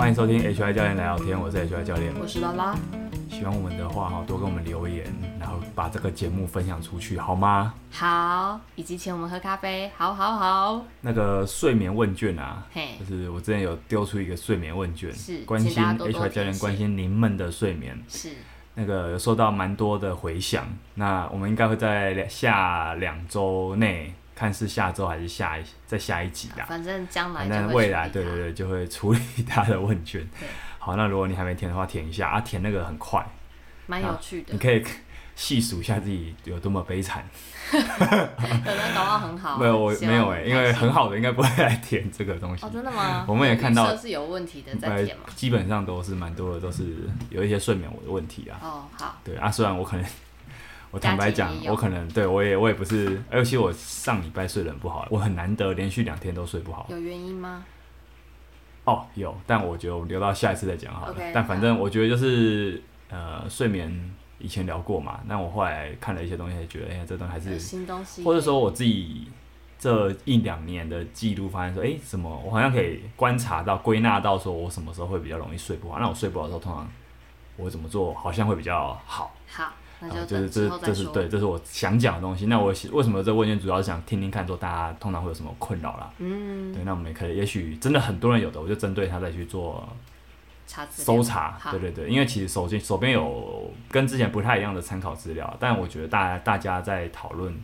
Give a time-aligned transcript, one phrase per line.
[0.00, 2.74] 欢迎收听 HI 教练来聊天，我是 HI 教练，我是拉拉。
[3.30, 5.04] 喜欢我们的话哈，多给我们留言，
[5.38, 7.74] 然后把这个节目分享出去，好吗？
[7.90, 10.82] 好，以及请我们喝咖啡，好好好。
[11.02, 12.66] 那个睡眠问卷啊，
[12.98, 18.30] 就是我之前有丢出一个睡眠问卷，是关心多多 HY 教练关心您们的睡眠，是
[18.76, 24.14] 那个有收到蛮多的回响，那我们应该会在下两周内。
[24.40, 30.26] 看是下周还是下一再下一集啦，反正将来，反正未来对对对就会处理 他的问卷。
[30.78, 33.22] 好，那如果你还没填的话，填一下啊，填那个很快，
[33.86, 34.54] 蛮有趣的。
[34.54, 34.82] 你可以
[35.36, 37.22] 细数一下自己有多么悲惨。
[37.70, 39.58] 可能搞到很好。
[39.58, 42.64] 没有我没有哎、欸，因为很好的应该不会来填这个东西。
[42.64, 43.26] 哦，真的吗？
[43.28, 45.24] 我们也看到是有问题的在填嘛。
[45.36, 46.96] 基本上都是蛮多的，都是
[47.28, 48.56] 有一些睡眠的问题啊。
[48.62, 49.18] 哦，好。
[49.22, 50.06] 对啊，虽然我可能。
[50.90, 56.86] 我坦白讲，我可能对我也我也不是，尤其我上礼拜睡得很不好，我很难得连续两天都睡不好。
[56.90, 57.64] 有原因吗？
[58.84, 61.14] 哦，有，但我觉得我留到下一次再讲好了。
[61.14, 69.28] Okay, 但反正我觉得就是呃，睡眠以前聊过嘛，那我后来看了一些东西，觉得哎呀，这东西还是新东西，或者说我自己
[69.78, 76.00] 这一两年的记录，发现说，哎，什么我好像可以观察到、归纳到，说我什么时候会比较容易睡不好。
[76.00, 76.90] 那我睡不好的时候，通常
[77.56, 79.32] 我怎么做好像会比较好。
[79.46, 79.72] 好。
[80.00, 82.46] 那就、啊、就是这这是对，这是我想讲的东西。
[82.46, 86.10] 那我为什么这问卷主要是想听听看，说大家通常会有什么困扰啦？
[86.18, 89.86] 嗯，对，那我们也可以，也许真的很多人有的，我就针对他再去做
[90.66, 91.58] 查搜查。
[91.70, 97.54] 对对对，因为其实手机手边有跟之前不太一样的参考资料，但我觉得大家大家在讨论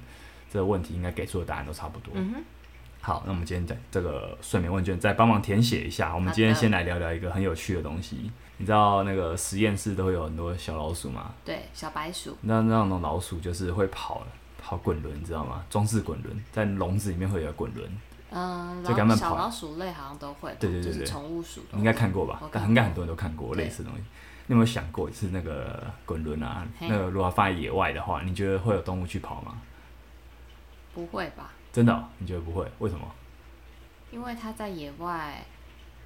[0.51, 2.13] 这个问题，应该给出的答案都差不多。
[3.01, 6.13] 好，那我们今天在这个睡眠问卷再帮忙填写一下。
[6.13, 8.31] 我们今天先来聊聊一个很有趣的东西。
[8.59, 11.35] 你知道那个实验室都会有很多小老鼠吗？
[11.45, 12.37] 对，小白鼠。
[12.41, 14.27] 那那种老鼠就是会跑
[14.63, 15.65] 跑滚轮，你知道吗？
[15.69, 17.99] 装置滚轮在笼子里面会有滚轮。
[18.31, 19.31] 嗯，就给他们跑。
[19.31, 20.55] 小老鼠类好像都会。
[20.59, 21.07] 对对对对。
[21.07, 21.61] 宠物鼠。
[21.73, 22.41] 你应该看过吧？
[22.67, 24.05] 应该很多人都看过类似的东西。
[24.49, 26.67] 你有没有想过，是那个滚轮啊？
[26.81, 29.61] 那个如果放在野外的话，你觉得会有动物去跑吗？
[30.95, 31.53] 不会吧？
[31.73, 32.05] 真的哦？
[32.19, 32.67] 你觉得不会？
[32.79, 33.07] 为什么？
[34.11, 35.45] 因为它在野外，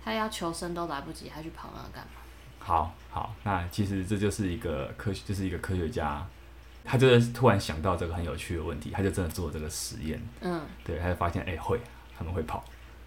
[0.05, 2.20] 它要求生都来不及，它去跑那干嘛？
[2.61, 6.25] 好好，那其实这就是一个科学，就是一个科学家，
[6.85, 10.21] 他就是突然想到这个很有趣的问题，他就真的做了这个实验。
[10.41, 11.81] 嗯，对，他就发现，哎、欸，会，
[12.17, 12.63] 他们会跑。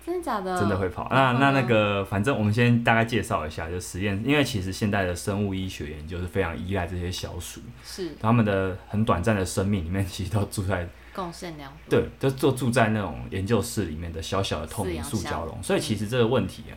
[0.05, 0.59] 真的假的？
[0.59, 1.07] 真的会跑。
[1.09, 11.71] 那那那个，反正我们先大概介绍一下，就实验，因为其实现代的生物医学研究是非常依赖这些小鼠，是他们的很短暂的生命里面，其实都住在贡献量。
[11.87, 16.75] 对，就就住在那种研究室里面的小小的透明塑胶笼，所以其实这个问题啊。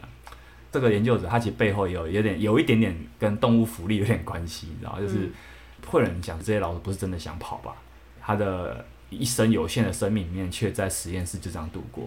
[0.77, 5.31] 这个研究者他其实背后有有点有一点点跟动物福利有点关系，然后就是
[5.87, 7.75] 会有人讲这些老鼠不是真的想跑吧？
[8.21, 12.07] 他的一生有限的生命里面，却在实验室就这样度过。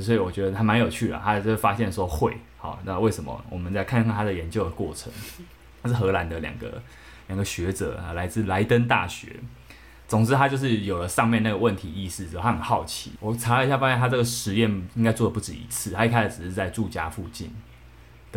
[0.00, 3.44] 所以我觉得还蛮有趣的，他就发现说会好，那为什么？
[3.48, 5.12] 我们再看看他的研究的过程。
[5.80, 6.82] 他是荷兰的两个
[7.28, 9.36] 两个学者啊，来自莱登大学。
[10.08, 13.12] 总之，他就是有了上面那个问题意识之后，他很好奇。
[13.20, 15.90] 我查了一下，发现他这个实验应该做的不止一次。
[15.92, 17.50] 他一开始只是在住家附近。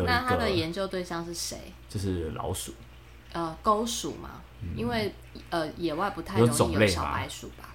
[0.06, 1.58] 那他的研究对象是谁？
[1.90, 2.74] 就是老鼠，
[3.34, 5.14] 呃，沟鼠嘛，嗯、因为
[5.50, 7.70] 呃，野外不太容易有小白鼠吧？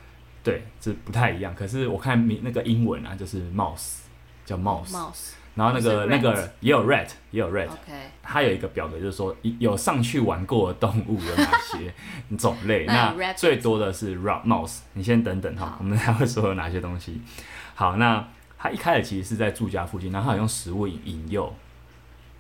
[0.45, 1.55] 对，这不太一样。
[1.55, 3.99] 可是我看那个英文啊，就是 mouse，
[4.45, 4.57] 叫。
[4.57, 5.33] Oh, mouse.
[5.55, 7.67] 然后那个那个也有 rat，也有 rat。
[7.67, 7.93] OK。
[8.23, 11.93] 它有一个表格，就是说有上去玩过的动物有哪些
[12.39, 12.87] 种类？
[12.87, 14.79] 那最多的是 rat mouse。
[14.95, 17.21] 你先等等哈， 我们还会说有哪些东西。
[17.75, 18.27] 好，那
[18.59, 21.55] 他一开始其实是在住家附近，然后他有用食物引引诱。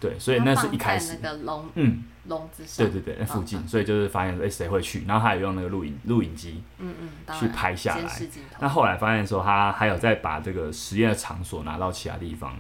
[0.03, 5.05] 对，所以那是一开始，那个笼，嗯，笼子上，对对对，那附近，所以就是发现说，哎，谁会去？
[5.07, 8.21] 然后他也用那个录影录影机，嗯嗯，去拍下来。
[8.59, 12.57] 那后来发现说，他还有再把这个实验的场所拿到其他地方，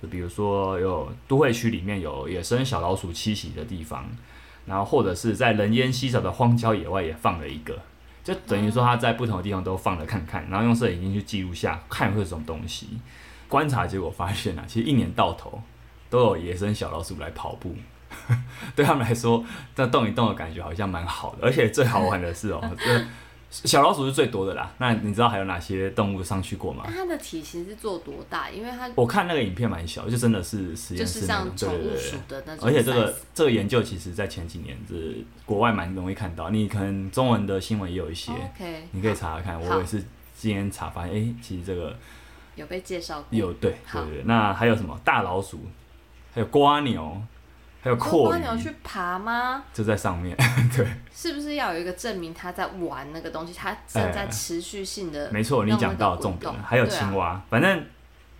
[0.00, 4.06] 就比如说有都会区里面有野生小老鼠栖息的地方，
[4.66, 7.76] 然后或者是在人烟稀少的荒郊野外也放了一个，
[8.22, 13.00] 就等于说他在不同的地方都放了看看，然后用摄影机去记录下看会是什么东西。
[13.48, 15.60] 观察结果发现啊，其实一年到头。
[16.10, 17.74] 都有野生小老鼠来跑步，
[18.74, 19.44] 对他们来说，
[19.74, 21.46] 这动一动的感觉好像蛮好的。
[21.46, 23.04] 而且最好玩的是哦、喔， 这
[23.50, 24.70] 小老鼠是最多的啦。
[24.76, 26.84] 那你知道还有哪些动物上去过吗？
[26.86, 28.50] 它的体型是做多大？
[28.50, 32.68] 因为它我看那个影片蛮小，就真的是实验室那种，宠物鼠的那种。
[32.68, 35.16] 而且这个这个研究其实在前几年是
[35.46, 38.32] 国外蛮容易看到，你可能中文的新闻也有一些
[38.90, 39.58] 你可以查查看。
[39.58, 40.04] 我也是
[40.36, 41.96] 今天查发现，哎、欸，其实这个
[42.54, 43.26] 有被介绍过。
[43.30, 45.62] 有对对对，那还有什么大老鼠？
[46.38, 47.20] 还有瓜牛，
[47.82, 48.38] 还有阔蜗。
[48.38, 49.64] 牛去爬吗？
[49.74, 50.36] 就在上面，
[50.76, 50.86] 对。
[51.12, 53.52] 是不是要有一个证明他在玩那个东西？
[53.52, 55.32] 他正在持续性的、欸。
[55.32, 56.60] 没错，你讲到重点了。
[56.64, 57.84] 还有青蛙，啊、反正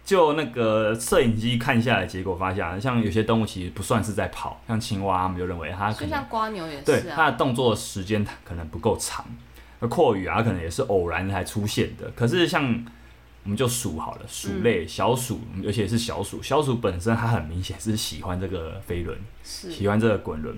[0.05, 9.27] 就那个摄影机看下来，结果发现，像有些动物其实不算是在跑，像青蛙，他们就认为它可能就像瓜牛也是、啊，对它的动作时间可能不够长。
[9.81, 12.09] 那蛞蝓啊，可能也是偶然才出现的。
[12.15, 12.85] 可是像
[13.49, 20.55] 我们就鼠好了，鼠类、嗯、小鼠，而且是小鼠，小鼠本身它很明显是喜欢这个飞轮，喜欢这个滚轮，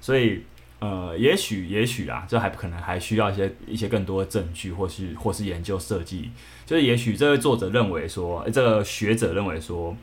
[0.00, 0.44] 所以
[0.78, 6.30] 呃，也许也许啊，这还可能还需要一些一些更多的证据，或是或是研究设计。
[6.64, 9.96] 就是也许这位作者认为说，欸、这个学者认为说，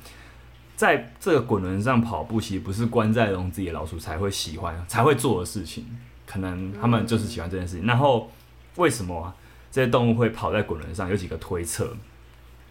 [0.75, 5.85] 在这个滚轮上跑步，其实不是关在笼子里的老鼠才会喜欢才会做的事情，
[6.25, 8.29] 可能他们就是喜欢这件事情，然后。
[8.77, 9.33] 为什么
[9.71, 11.09] 这些动物会跑在滚轮上？
[11.09, 11.95] 有几个推测。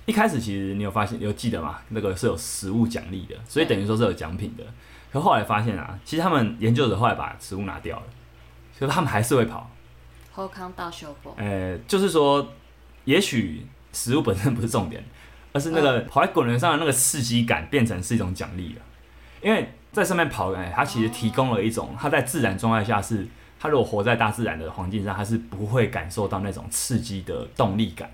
[0.06, 1.78] 一开始其实你有发现，有记得吗？
[1.88, 4.64] 那个是有食物奖励的，所以等于说是有奖品的。
[5.12, 8.06] 可后来发现啊，其实他们研究者后来把食物拿掉了，
[8.76, 9.70] 所以他们还是会跑。
[10.32, 11.32] 后康大修补。
[11.36, 12.52] 呃，就是说，
[13.04, 15.02] 也许食物本身不是重点，
[15.52, 18.82] 而是那个跑在滚轮上的那个刺激感变成是一种奖励了。
[19.40, 23.26] 因为在上面跑，哎，它其实提供了一种，它在自然状态下是。
[23.56, 28.10] 它如果活在大自然的环境上，它是不会感受到那种刺激的动力感。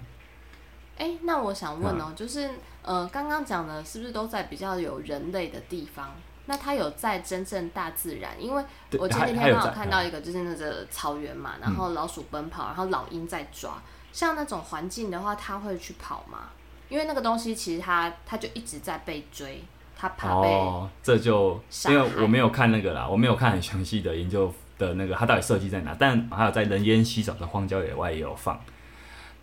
[1.00, 2.50] 哎、欸，那我想问哦、就是
[2.82, 6.11] 呃，刚刚讲的是不是都在比较有人类的地方？
[6.44, 8.32] 那它有在真正大自然？
[8.38, 8.62] 因为
[8.99, 13.73] 我前几天刚好看到一个，就是那个草原嘛，然后老鼠奔跑，然后老鹰在抓。
[13.76, 13.82] 嗯、
[14.12, 16.50] 像那种环境的话，它会去跑吗？
[16.91, 19.64] 因为那个东西其实它它就一直在被追，
[19.97, 21.58] 它怕被哦，这就
[21.88, 24.52] 因为我没有看那个啦，我没有看很详细的研究。
[24.81, 25.94] 的那个它到底设计在哪？
[25.99, 28.58] 但还有在人烟稀少的荒郊野外也有放，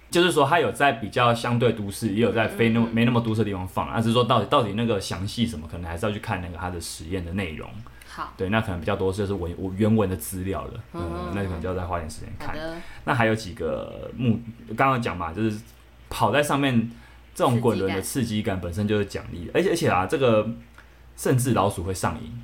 [0.09, 3.87] 就是说它有在比较相对都市，也有在非那么没那么都市的地方放。
[3.89, 7.69] 而、啊、是说到底到底那个详细什么，可能还是要去看那个它的实验的内容。
[8.07, 10.73] 好，对，那可能比较多就是文原文的资料了。
[10.93, 12.55] 嗯，嗯，那可能就要再花点时间看。
[13.03, 14.39] 那还有几个目，
[14.75, 15.59] 刚刚讲嘛，就是
[16.09, 16.91] 跑在上面
[17.35, 20.49] 这种滚轮的刺激感本身就是奖励，而且而且啊，这个
[21.15, 22.43] 甚至老鼠会上瘾。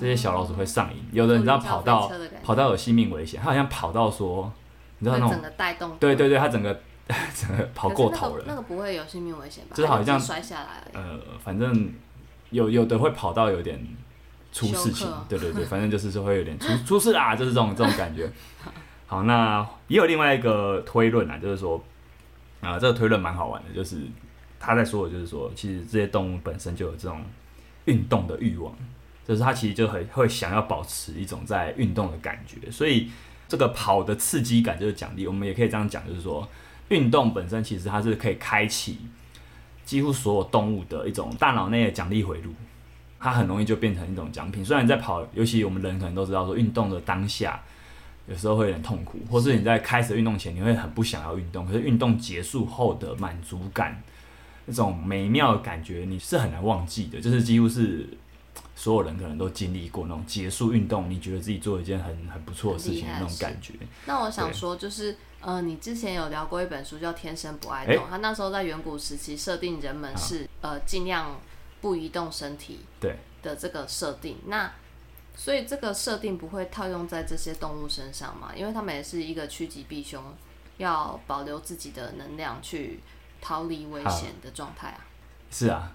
[0.00, 2.08] 这些小老鼠会上瘾，有的你知道跑到
[2.44, 4.52] 跑到有性命危险，它好像跑到说，
[4.98, 6.80] 你知道那种整个带动，对对对，它整个
[7.34, 8.44] 整个跑过头了。
[8.46, 9.74] 那个不会有性命危险吧？
[9.74, 10.90] 就是好像摔下来了。
[10.92, 11.92] 呃，反正
[12.50, 13.78] 有有的会跑到有点
[14.52, 18.30] 出事情，对对对，反正就是说会有点出 出事啊，就是这种这种感觉。
[19.06, 21.76] 好，那也有另外一个推论啊，就是说
[22.60, 23.96] 啊、呃，这个推论蛮好玩的，就是
[24.58, 27.24] 他在说的就是说，其实这些动物本身就有这种
[27.84, 28.74] 运动的欲望。
[29.26, 33.10] 就是他其实就很会想要保持一种在运动的感觉，所以
[33.48, 35.26] 这个跑的刺激感就是奖励。
[35.26, 36.46] 我们也可以这样讲，就是说
[36.88, 38.98] 运动本身其实它是可以开启
[39.84, 42.52] 几乎所有动物的一种大脑内的奖励回路，
[43.18, 44.64] 它很容易就变成一种奖品。
[44.64, 47.60] 虽然你在跑，尤其我们人可能都知道说运动的当下
[48.28, 54.02] 有时候会有点痛苦，或是你在开始运动前你会很不想要运动，可是运动结束后的满足感，
[54.66, 58.06] 那种美妙的感觉你是很难忘记的，就是几乎是。
[58.78, 63.74] 所有人可能都经历过那种结束运动，你觉得自己做一件很很不错的事情的那种感觉。
[64.06, 71.40] 那我想说，就是呃，你之前有聊过一本书叫《天生不爱动》，他那时候在远古时期设定人们是、啊、呃尽量
[71.80, 74.36] 不移动身体对的这个设定。
[74.46, 74.72] 那
[75.34, 78.54] 所以这个设定不会套用在这些动物身上嘛？
[78.54, 80.22] 因为他们也是一个趋吉避凶，
[80.76, 83.00] 要保留自己的能量去
[83.40, 85.04] 逃离危险的状态啊。
[85.50, 85.92] 是啊。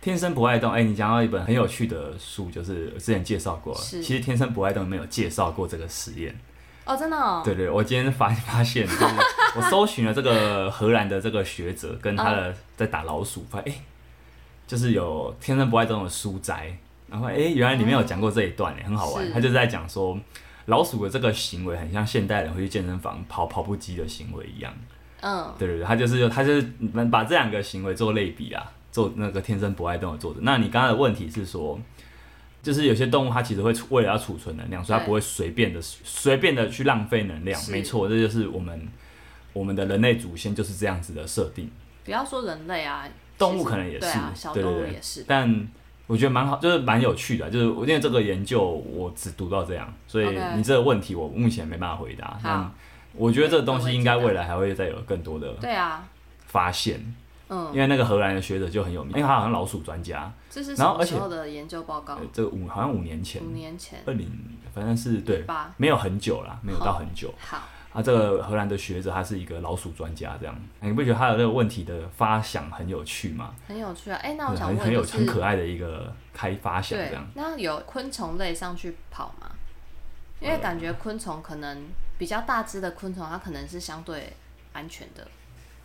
[0.00, 3.74] 天生不爱动，哎、欸，你讲到一本很有趣的书，就是之前介绍过。
[3.74, 6.34] 其实天生不爱动没有介绍过这个实验。
[6.86, 7.42] 哦，真的、哦。
[7.44, 9.04] 对，对对，我今天发发现，就是
[9.56, 13.76] 我搜寻了这个荷兰的这个学者跟他的在打老鼠，发现哎，
[14.66, 16.74] 就是有天生不爱动的书摘，
[17.06, 19.30] 然后哎、欸，原来里面有讲过这一段，哎，很好玩。
[19.30, 20.18] 他就是在讲说，
[20.64, 24.72] 老鼠的这个行为很像现代人会去健身房跑跑步机的行为一样。
[25.20, 25.52] 嗯。
[25.58, 28.72] 对对对，他就是他就是能把这两个行为做类比啊。
[28.92, 31.78] 做那个天生不爱动的作者，那你刚刚的问题是说，
[32.62, 37.60] 就是有些动物它其实会为了要储存能量，所以它不会随便的随便的去浪费能量。
[37.70, 38.88] 没错，这就是我们
[39.52, 41.70] 我们的人类祖先就是这样子的设定。
[42.04, 45.24] 不要说人类啊，动物可能也是，对啊，小动物也是。
[45.26, 45.68] 但
[46.06, 52.38] 我觉得蛮好，就是蛮有趣的，就是因为这个研究我只读到这样，所以你这个问题我目前没办法回答。
[52.42, 52.72] 但
[53.14, 56.06] 我觉得这个东西应该未来还会再有更多的对啊
[56.46, 57.14] 发现。
[57.50, 60.32] 嗯，因为那个荷兰的学者就很有名，因为他好像老鼠专家。
[60.48, 62.16] 这是什么时候的研究报告？
[62.32, 63.42] 这个五好像五年前。
[63.44, 64.00] 五年前。
[64.06, 64.30] 二零，
[64.74, 65.44] 反正是对，
[65.76, 67.34] 没有很久啦，没有到很久。
[67.38, 67.58] 好。
[67.92, 73.52] 啊，这个荷兰的学者他是一个老鼠专家，这样，你不觉得他的那个问题的发想很有趣吗？
[73.66, 74.16] 很有趣啊！
[74.22, 77.26] 哎、欸，那我想问、就是，很有很可爱的一个开发想，这样。
[77.34, 79.50] 那有昆虫类上去跑吗？
[80.38, 81.84] 因为感觉昆虫可能
[82.16, 84.34] 比较大只的昆虫，它可能是相对
[84.72, 85.26] 安全的。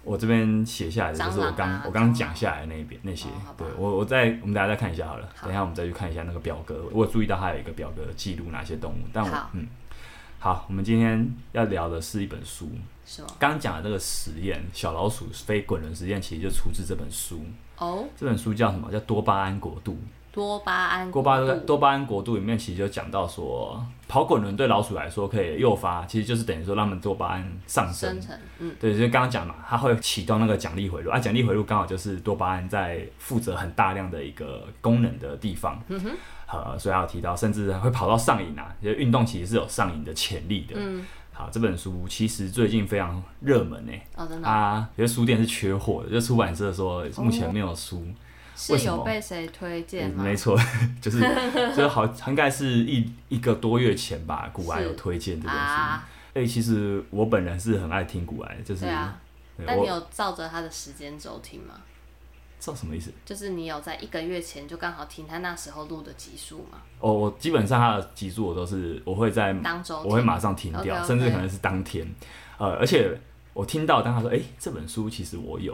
[0.05, 6.85] 我这边写下来的就是我刚、啊、我刚刚讲下来的那边那些，哦、对我我再我们大家再看一下好了，好等一下我们再去看一下那个表格。
[6.91, 9.67] 我有注意到它有一个表格记录哪些动物，但我嗯，
[10.39, 12.69] 好，我们今天要聊的是一本书？
[13.39, 17.43] 刚刚讲的这个实验，小老鼠飞滚轮实验，其实就出自这本书
[17.77, 18.07] 哦。
[18.15, 18.91] 这本书叫什么？
[18.91, 19.97] 叫多巴胺国度。
[20.36, 28.20] 多巴胺多巴多巴胺国度里面其实就讲到说，跑滚轮对老鼠来说可以诱发，其实就是等于说让他们多巴胺上升。
[28.60, 35.82] 嗯，对，就刚刚讲嘛，它会启动那个奖励回路啊，奖励回路刚好就是多巴胺在负责很大量的一个功能的地方。
[35.88, 36.12] 嗯哼，
[36.48, 40.75] 呃，所以还有提到，甚至会跑到上瘾啊，因为运动其实是有上瘾的潜力的。
[40.75, 43.94] 嗯，好，这本书其实最近非常热门呢。
[44.18, 48.06] 哦，真的啊，有些书店是缺货的，就出版社说目前没有书。
[48.55, 50.24] 是有被谁推荐吗？
[50.24, 50.57] 嗯、没错，
[51.01, 51.19] 就是
[51.69, 54.50] 就是好，应该是一一个多月前吧。
[54.53, 55.62] 古玩有推荐这本书。
[55.62, 58.81] 哎、啊欸，其实我本人是很爱听古玩，就是。
[58.81, 59.19] 对啊。
[59.57, 61.75] 对但你有照着他的时间轴听吗？
[62.59, 63.09] 照什么意思？
[63.24, 66.79] 就是你有在一个月前就刚好听他那时候录的集数吗？
[67.00, 72.05] 哦，我基本上他的集数我都是我会在当周，我会马上停掉，okay, okay 甚至可能是当天。
[72.57, 73.17] 呃，而且
[73.53, 75.74] 我听到当他说，哎、欸，这本书其实我有。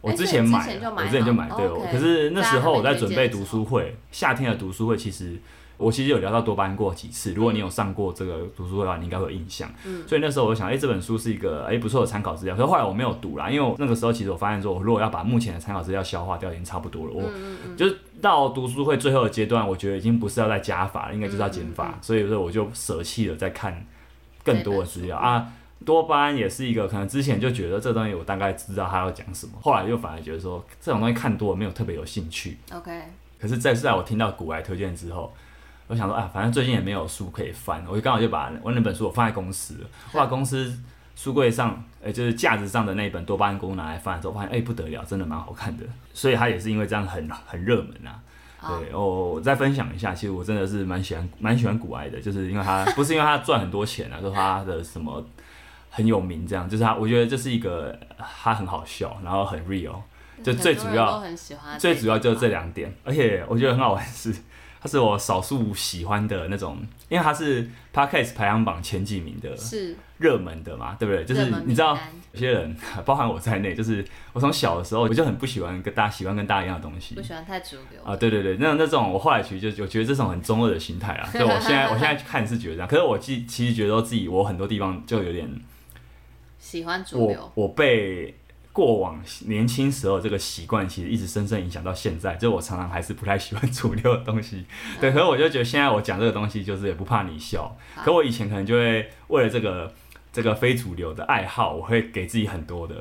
[0.00, 0.58] 我之前买，
[0.96, 1.92] 我之前就买，对。
[1.92, 5.38] 可是那时候我在准备读书会，夏天的读书会，其实
[5.76, 7.34] 我其实有聊到多巴胺过几次。
[7.34, 9.68] 如果你有上过这个读书会的话，你应该会有印象。
[10.06, 12.56] 所以那时候我就想，哎，这本书是一个哎不错的参考资料。
[12.56, 17.12] 可是后来我没有读啦，因为我那个时候其实我发现说，我如果要把目前的参考资料消化掉，已经差不多了。
[17.12, 17.22] 我
[17.76, 21.98] 就是到读书会最后的阶段，我觉得已经不是要再加法了，应该就是要减法。
[22.00, 23.86] 所以说我就舍弃了再看
[24.42, 25.46] 更多的资料啊。
[25.84, 32.58] 多巴胺也是一个，可能之前就觉得这东西我大概知道他要讲什么，后来又反而觉得说这种东西看多了没有特别有兴趣。
[32.72, 33.02] OK。
[33.40, 35.32] 可是在在我听到古埃推荐之后，
[35.86, 40.78] 我想说啊，反正最近也没有书可以翻，我就刚好就把我那本书我放在公司了，我把公司
[41.16, 45.84] 书柜上，哎，就是架子上的那本多巴胺功能拿来翻的时候，发现哎不得了，真的蛮好看的。
[46.12, 48.20] 所以它也是因为这样很很热门啊。
[48.68, 55.24] 对，我我再分享一下，其实我真的是蛮喜欢蛮喜欢古埃的，就是因为他不是因为他赚很多钱啊，就是他的什么。
[55.90, 59.96] 很有名，这样就是他，我觉得这是一个他很好笑，然后很 real，
[60.42, 61.22] 就最主要，
[61.78, 64.34] 最主要就是这两点，而且我觉得很好玩是，
[64.80, 66.78] 他是我少数喜欢的那种，
[67.08, 69.96] 因为他是 Podcast 排行榜前几名的，是。
[70.18, 71.24] 热门的嘛，对不对？
[71.24, 71.96] 就是你知道
[72.32, 74.04] 有些人，包含我在内，就是
[74.34, 78.02] 我从小的时候我就很不喜欢跟大家喜欢跟大家一样的东西，不喜欢太主流。
[78.04, 85.50] 啊，对对对，那那种我后来其实就我觉得这种很中二的心态啊，所以我现在我现在看是觉得这样，可是我其其实觉得自己我很多地方就有点。
[86.60, 88.34] 喜欢主流，我我被
[88.72, 92.36] 过往年轻时候这个习惯，其实一直深深影响到现在。
[92.36, 94.66] 就我常常还是不太喜欢主流的东西，嗯、
[95.00, 95.10] 对。
[95.10, 97.76] 可是我就觉得现在我讲这个东西，就是也不怕你笑。
[97.96, 99.92] 可我以前可能就会为了这个
[100.32, 102.94] 这个非主流的爱好，我会给自己很多的，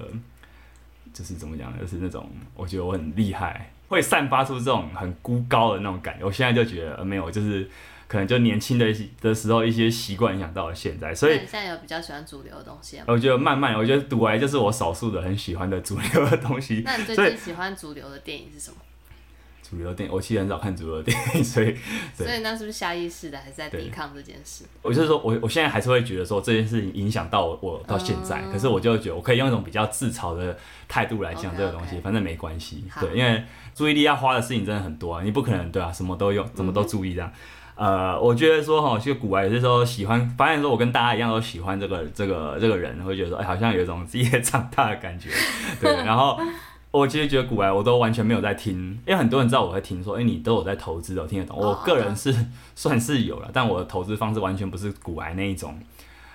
[1.14, 6.26] 就是怎么讲，就是那种我觉得我很厉害，会散发出这种很孤高的那种感觉。
[6.26, 7.70] 我现在就觉得没有，就是。
[8.10, 13.04] 可能就年轻的的时候一些习惯影响到了现在，所以你现在有比较喜欢主流的东西吗？
[13.08, 16.82] 我觉得慢慢，我觉得赌来就是我少数的很喜欢的主流的东西。
[16.84, 18.78] 那你最近喜欢主流的电影是什么？
[19.62, 21.76] 主流电影，我其实很少看主流电影，所以
[22.18, 24.66] 所以那是不是下意识的还是在抵抗这件事？
[24.82, 32.02] 我就是说我我现在还是会觉得说这件事情影响到我，我到现在，嗯、可是我就觉得我可以用一种比较自嘲的态度来讲这个东西，okay, okay.
[32.02, 32.84] 反正没关系。
[33.00, 33.44] 对，因为
[33.76, 37.32] 注意力要花的事情真的很多啊，你不可能对啊，什么都用，怎么都注意这样。
[37.32, 37.40] 嗯
[37.80, 45.30] 呃，我觉得说哈，其实股癌有些时候喜欢，发现说我跟大家一样都喜欢这个这个这个人，会觉得说，哎，好像有一种自己也长大的感觉，
[45.80, 45.90] 对。
[46.04, 46.38] 然后
[46.92, 51.58] 我其实觉得股癌我都完全没有在听，因为很多人知道我在听，说，哎，你都有在投资的，听得懂。
[51.58, 52.36] 我个人是
[52.76, 55.80] 算是有了，但我的投资方式完全不是股癌那一种。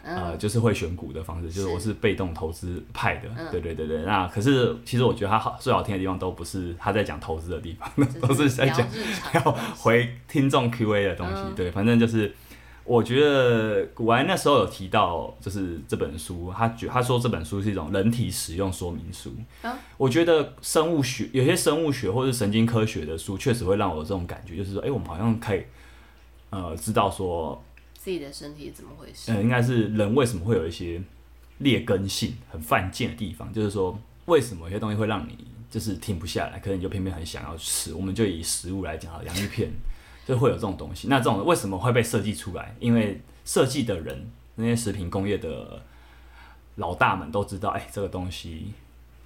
[0.05, 4.03] 呃，就是会选股的方式，就是我是被动投资派的，对对对对。
[4.03, 8.87] 那可是其实我觉得他好最好听的地方都不是他在讲投资的地方， 都是在讲
[9.35, 9.41] 要
[9.79, 11.43] 回听众 Q&A 的东西。
[11.57, 12.35] 对，反正就是
[12.85, 19.35] 我觉得古玩那时候有提到，就是这本书，他觉他说这本书是一种人体使用说明书。
[19.97, 25.63] 我觉得生物学有些生物学或是神经科学的书，确实会让我有这种感觉，就是说，哎，我们好像可以
[26.51, 27.63] 呃知道说。
[28.05, 29.33] 自己的身体怎么回事？
[29.33, 31.01] 嗯，应该是人为什么会有一些
[31.57, 35.39] 劣根性很犯贱的地方，就是说为什么有些东西会让你
[35.71, 37.95] 就是停不下来，可能你就偏偏很想要吃。
[37.95, 39.71] 我们就以食物来讲啊，洋芋片
[40.27, 41.09] 就会有这种东西。
[41.09, 42.77] 那这种为什么会被设计出来？
[42.79, 45.83] 因为设计的人那些食品工业的
[46.75, 48.75] 老大们都知道，哎，这个东西。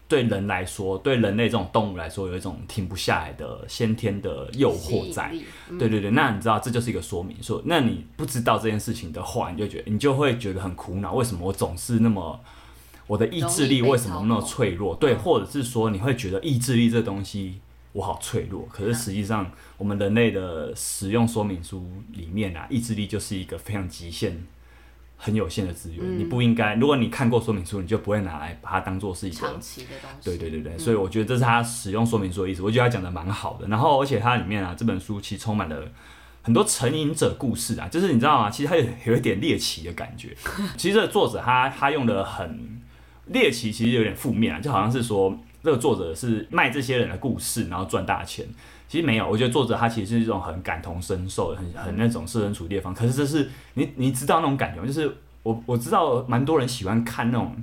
[0.09, 5.31] 对人来说，对人类这种动物来说，有一种停不下来的先天的诱惑在。
[5.69, 7.37] 嗯、对对对，那你知道这就是一个说明。
[7.43, 11.13] 说，那你不知道这件事情的话，你就觉得你就会觉得很苦恼。
[11.13, 12.41] 为什么我总是那么，
[13.07, 14.95] 我的意志力为什么那么脆弱？
[14.95, 17.61] 对，或者是说你会觉得意志力这东西
[17.93, 24.47] 我好脆弱，可是实际上我们人类的使用说明书里面啊，意志力就是一个非常极限。
[25.21, 26.77] 很有限的资源，嗯、你不应该。
[26.77, 30.31] 如果你看过说明书，你就不会拿来把它当做是一个长期的东西。
[30.31, 32.63] 对对对对，嗯、所以我觉得这是他使用说明书的意思。
[32.63, 33.67] 我觉得他讲的蛮好的。
[33.67, 35.83] 然后，而且它里面啊，这本书其实充满了
[36.41, 38.49] 很多成瘾者故事啊，就是你知道吗？
[38.49, 40.37] 其实它有有一点猎奇的感觉。
[40.79, 42.81] 其实这个作者他他用的很
[43.27, 48.47] 猎奇，其实有点负面啊，就好像是说这个作者是卖这些人的故事，然后赚大钱。
[48.89, 52.95] 其实没有，我觉得作者他其实是一种很感同身受、很很那种设身处地的方。
[52.95, 54.87] 可是这是你你知道那种感觉吗？
[54.87, 57.55] 就是我我知道蛮多人喜欢看那种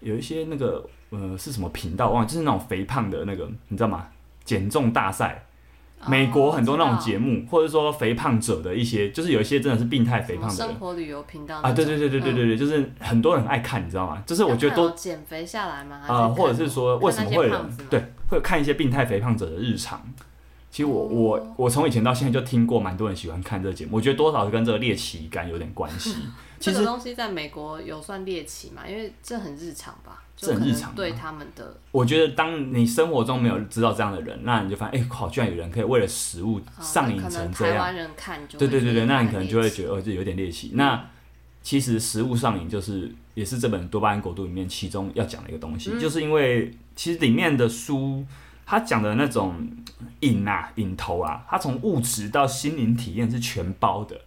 [0.00, 4.06] 有一些那个呃是什么频道忘了，就是那种肥胖的那个，你知道吗？
[4.44, 5.44] 减重大赛，
[6.06, 14.22] 美国很多那种节目，或者说肥胖者的一些，就是有一些真的是病态肥胖的生活旅游频道啊，对对对对对对对，就是很多人爱看，你知道吗？
[14.26, 16.00] 就是我觉得都减肥下来吗？
[16.06, 20.00] 啊，或者是说为什么会有人对会看一些病态肥胖者的日常？
[20.74, 26.16] 其实我我我从以前到现在就听过蛮多人喜欢看这个节目，我觉得多少是跟这个猎奇感有点关系。
[26.58, 28.82] 其实这个东西在美国有算猎奇嘛？
[28.84, 30.24] 因为这很日常吧？
[30.36, 30.92] 这很日常。
[30.92, 37.52] 对他们的，我觉得当你生活中没有知道这样的人，那你就发现，哎，好，居然有人可以为了食物上瘾成这样。
[37.52, 40.72] 台湾人看就对对对对，那你可能就会觉得哦，这有点猎奇。
[40.74, 41.08] 那
[41.62, 48.26] 其实食物上瘾就是也是这本多巴胺国度里面其中要讲的一个东西，就是因为其实里面的书。
[48.66, 49.54] 他讲的那种
[50.20, 54.20] 瘾啊，瘾头啊，它从物质到心灵体验是全包的，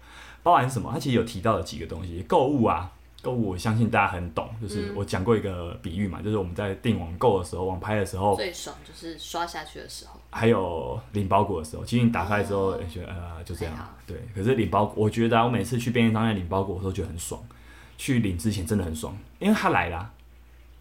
[0.44, 0.90] 包含什么？
[0.94, 14.18] 它其实有提到的几个东西，购物啊，购物，我相信大家很懂，就是我讲过一个比喻嘛，就是我们在订网购的时候，网拍的时候，最爽就是刷下去的时候，还有领包裹的时候，其实你打开之后，哎，觉得呃就这样，对。
[14.34, 17.42] 可是领包裹，我觉得我每次去便利商店领包裹，的时候觉得很爽，
[17.98, 20.12] 去领之前真的很爽，因为它来了，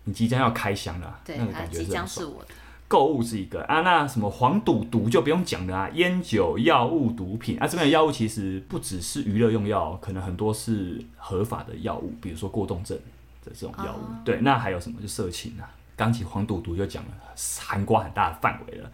[0.04, 2.54] 你即将要开箱了，对，那个感觉即将是我的。
[2.88, 12.96] 购物是一个啊，那什么黄赌毒就不用讲了啊，烟酒、药物、毒品啊，这边的药物其实不只是娱乐用药，可能很多是合法的药物，比如说过动症
[13.44, 14.04] 的这种药物。
[14.12, 15.00] 啊、对，那还有什么？
[15.02, 15.68] 就色情啊。
[15.96, 17.10] 刚起黄赌毒就讲了，
[17.58, 18.90] 涵盖很大的范围了，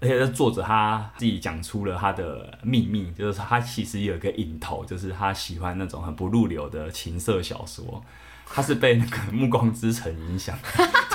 [0.00, 8.02] 而且这作者他自己讲出了他的秘密，就是他其实有一个瘾头，就是他喜欢那种很不入流的情色小说。
[8.48, 10.56] 他是被那个《暮光之城》影响，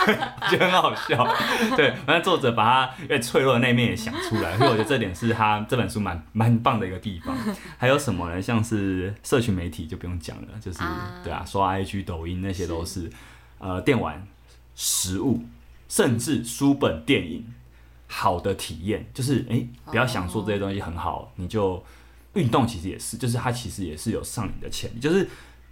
[0.05, 0.15] 对，
[0.51, 1.35] 就很好笑。
[1.75, 7.35] 对，反正作者把他越脆弱的那一面也想出来，所以我觉得这点是他这本书蛮蛮棒的一个地方。
[7.77, 8.39] 还有什么呢？
[8.39, 10.79] 像是社群媒体就不用讲了，就是
[11.23, 13.09] 对啊，刷 IG、抖音那些都是，
[13.57, 14.27] 呃，电玩、
[14.75, 15.43] 食物，
[15.87, 17.45] 甚至书本、电影，
[18.07, 21.83] 好的体验，就是哎、欸，不要想说这些东西很好，你就
[22.33, 25.27] 运动其实也是，就是它其实也是有上瘾的潜力，就是。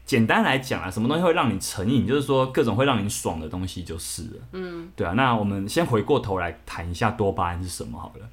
[0.09, 2.07] 简单来讲啊，什么东西会让你成瘾？
[2.07, 4.39] 就是说各种会让你爽的东西就是了。
[4.53, 5.13] 嗯，对啊。
[5.13, 8.27] 那我们先回过头来谈一下多巴胺是什么好了，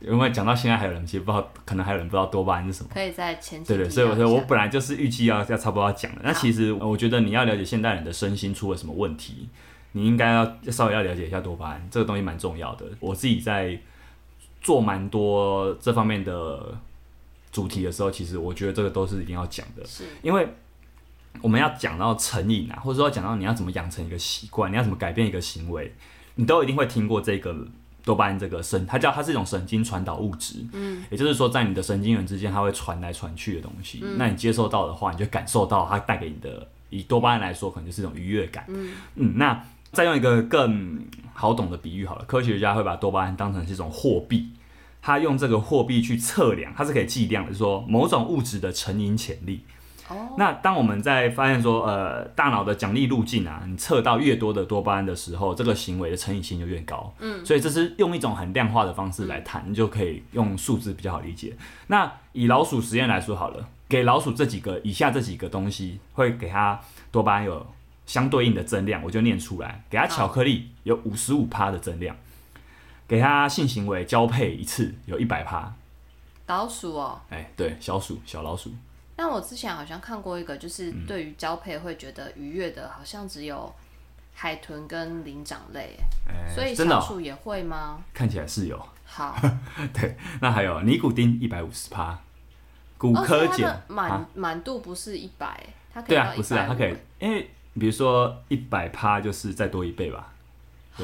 [0.00, 2.90] 因为讲到现在还有人其实不知道，可能还有人不知道多巴胺是什么。
[2.92, 6.20] 可以在前对对，所以我说我本来就是预计要要差不多要讲的。
[6.24, 9.48] 那其实我觉得你要了解现代人的身心出了什么问题，
[9.92, 12.84] 你应该要稍微要了解一下多巴胺这个东西蛮重要的。
[12.98, 13.78] 我自己在
[14.60, 16.76] 做蛮多这方面的
[17.52, 20.48] 主题的时候，其实我觉得这个都是一定要讲的，是因为。
[21.42, 25.94] 我们要讲到成瘾啊，或者说讲到你要怎么养成一个习惯，你要怎么改变一个行为，
[26.34, 27.54] 你都一定会听过这个
[28.04, 34.00] 多巴胺这个神，它叫它是一种神经传导物质，嗯，也就是说在你的神经元之间，它会传来传去的东西。
[34.02, 38.64] 嗯，那你接受到的话，你就感受到它带给你的，以多巴胺来说，可能就是一种愉悦感。
[38.68, 44.50] 嗯嗯，那再用一个更好懂的比喻好了，科学家会把多巴胺当成是一种货币，
[45.02, 49.62] 他用这个货币去测量，它是可以计量的，就是说某种物质的成瘾潜力。
[50.36, 57.14] 那当我们在发现说，呃，大脑的奖励路径啊，你测到越多的多巴胺的时候，这个行为的成瘾性就越高。
[57.18, 61.56] 嗯，所以这是用一种很量化的方式来谈，你就可以用数字比较好理解。
[61.88, 67.66] 那以老鼠实验来说好了，给老鼠这几个以下这几个东西，会给它多巴胺有
[68.06, 69.84] 相对应的增量，我就念出来。
[69.90, 72.16] 给它巧克力有五十五趴的增量，
[73.06, 75.74] 给它性行为交配一次有一百趴。
[76.46, 78.72] 老鼠哦，哎，对，小鼠，小老鼠。
[79.22, 83.70] 但我之前好像看过一个，就是对于交配会觉得愉悦的，好像只有
[84.32, 85.94] 海豚跟灵长类，
[86.26, 88.02] 欸、所以小鼠也会吗？
[88.14, 88.82] 看起来是有。
[89.04, 89.38] 好，
[89.92, 92.18] 对，那还有尼古丁一百五十趴，
[92.96, 100.32] 骨科碱满满度不是一百，它可以对啊，不是啊，它可以，因为比如说一百趴就是再多一倍吧。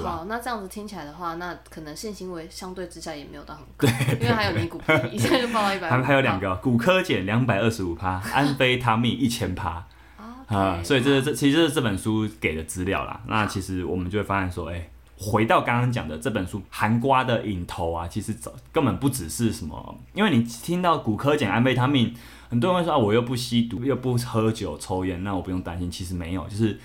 [0.02, 5.88] 好，那这样子听起来的话，那可能性行为相对之下也没有到很高，对，因为还有尼古丁，一下就爆到一百。
[5.90, 9.86] 还还有两个，骨科碱两百二十五趴， 安非他命一千趴。
[10.16, 13.20] 啊，啊，所以这这其实这是这本书给的资料啦。
[13.26, 22.14] 那其实我们就会发现说，哎、欸，回到刚刚讲的这本书，含瓜的瘾头啊，其实早根本不只是什么，因为你听到骨科碱、安非他命，
[22.48, 25.90] 很多人会说啊，我又不吸毒，又不喝酒抽烟，那我不用担心。
[25.90, 26.78] 其实没有，就是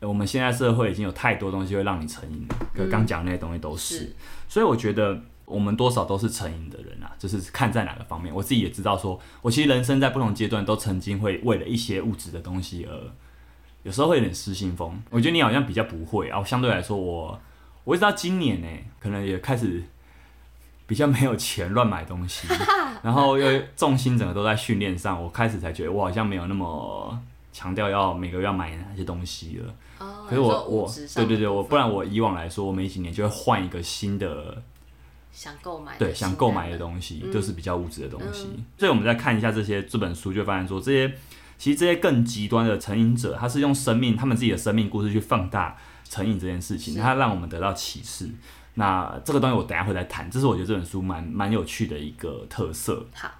[0.00, 4.16] 我们现在社会已经有太多东西会让你成瘾了，可刚讲那些东西都是，是。
[4.48, 5.20] 所以我觉得。
[5.48, 8.34] 我们多少都是成瘾的人啊，就是看在哪个方面。
[8.34, 12.92] 我自己也知道说，说我其实人生在不同阶段都曾经会为了一些物质的东西而，
[13.82, 15.02] 有时候会有点失心疯。
[15.08, 17.40] 我觉得你好像比较不会啊，相对来说我，
[17.84, 18.68] 我一直到今年呢，
[19.00, 19.82] 可能也开始
[20.86, 22.46] 比较没有钱乱买东西，
[23.02, 27.18] 然后又重心整个都在训练上，我开始才觉得我好像没有那么
[27.52, 29.74] 强调要每个月要买哪些东西了。
[29.98, 34.62] 哦，可是我我对对对，我不然我以往来说，我每几年就会换一个新的。
[35.30, 38.48] 想购买对想购买的东西，嗯、就是比较物质的东西。
[38.56, 41.14] 嗯、所以我们再看一下这些这本书，就发现说，这些
[41.56, 48.28] 其实这些更极端的成瘾者，他是用生命他们自己的生命故事去放大成瘾这件事情，他让我们得到启示。
[48.74, 53.06] 那这个东西我等下会来谈，这是我觉得这本书蛮蛮有趣的一个特色。
[53.14, 53.30] 好，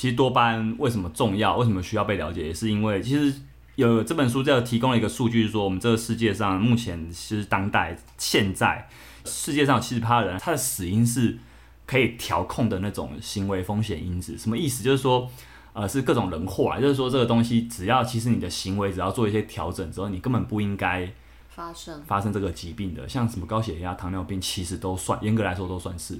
[0.00, 3.38] 其实多巴胺为什么重要，为什么需要被了解，也是因为其实
[3.74, 8.88] 有这本书这提供了一个数据，就是说我们这个世界上目前是当代现在。
[9.26, 11.36] 世界上有七十趴人，他的死因是
[11.84, 14.38] 可以调控的那种行为风险因子。
[14.38, 14.82] 什么意思？
[14.82, 15.30] 就是说，
[15.74, 16.80] 呃，是各种人祸啊。
[16.80, 21.12] 就是说，这个东西只要其实你的行为只要做一些调整之后，你根本不应该
[21.50, 23.06] 发生发生这个疾病的。
[23.06, 26.18] 像什么高血压、糖尿病，其实都算严格来说都算是，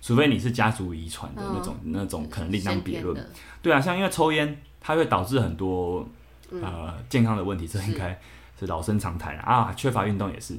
[0.00, 3.28] 除非你是家族遗传的那种，嗯、那种可能另当别论。
[3.60, 6.06] 对啊，像因为抽烟，它会导致很多
[6.50, 8.18] 呃健康的问题，这应该
[8.58, 9.72] 是老生常谈啊。
[9.76, 10.58] 缺乏运动也是。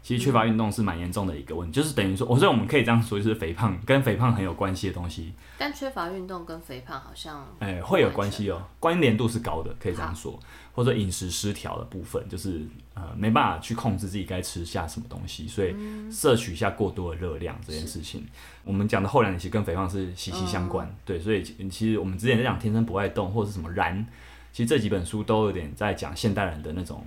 [0.00, 5.34] 其实缺乏运动是蛮严重的一个问题，就是等于说，我说我们可以这样说，就是肥胖跟肥胖很有关系的东西。
[5.58, 10.38] 但缺乏运动跟肥胖好像，哎、欸，会有关系哦，关联度是高的，可以这样说。
[10.78, 12.62] 或者饮食失调的部分，就是
[12.94, 15.74] 呃没办法去控制自己该吃下什么东西，所以
[16.08, 18.24] 摄取下过多的热量这件事情，
[18.62, 20.88] 我们讲的后两点其实跟肥胖是息息相关。
[21.04, 24.06] 对，所以其实我们之前在讲天生不爱动或者是什么燃，
[24.52, 27.04] 其实这几本书都有点在讲现代人的那种。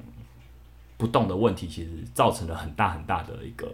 [0.98, 3.68] 不动的问题其实造成了很大很大的一个，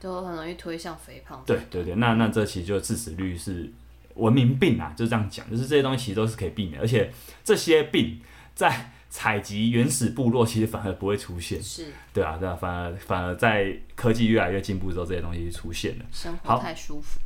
[0.00, 1.40] 就很容易推向肥胖。
[1.46, 3.72] 对对对，那那这其实就致死率是
[4.16, 7.08] 文明病啊，就这样讲，就是这些东西其实都是可以避免，而且
[7.44, 8.20] 这些病
[8.56, 17.20] 在采集原始部落其实反而不会出现，是，对啊，对啊，反而反而在科技越来越进步之后，这些东西出现了，生活太舒服，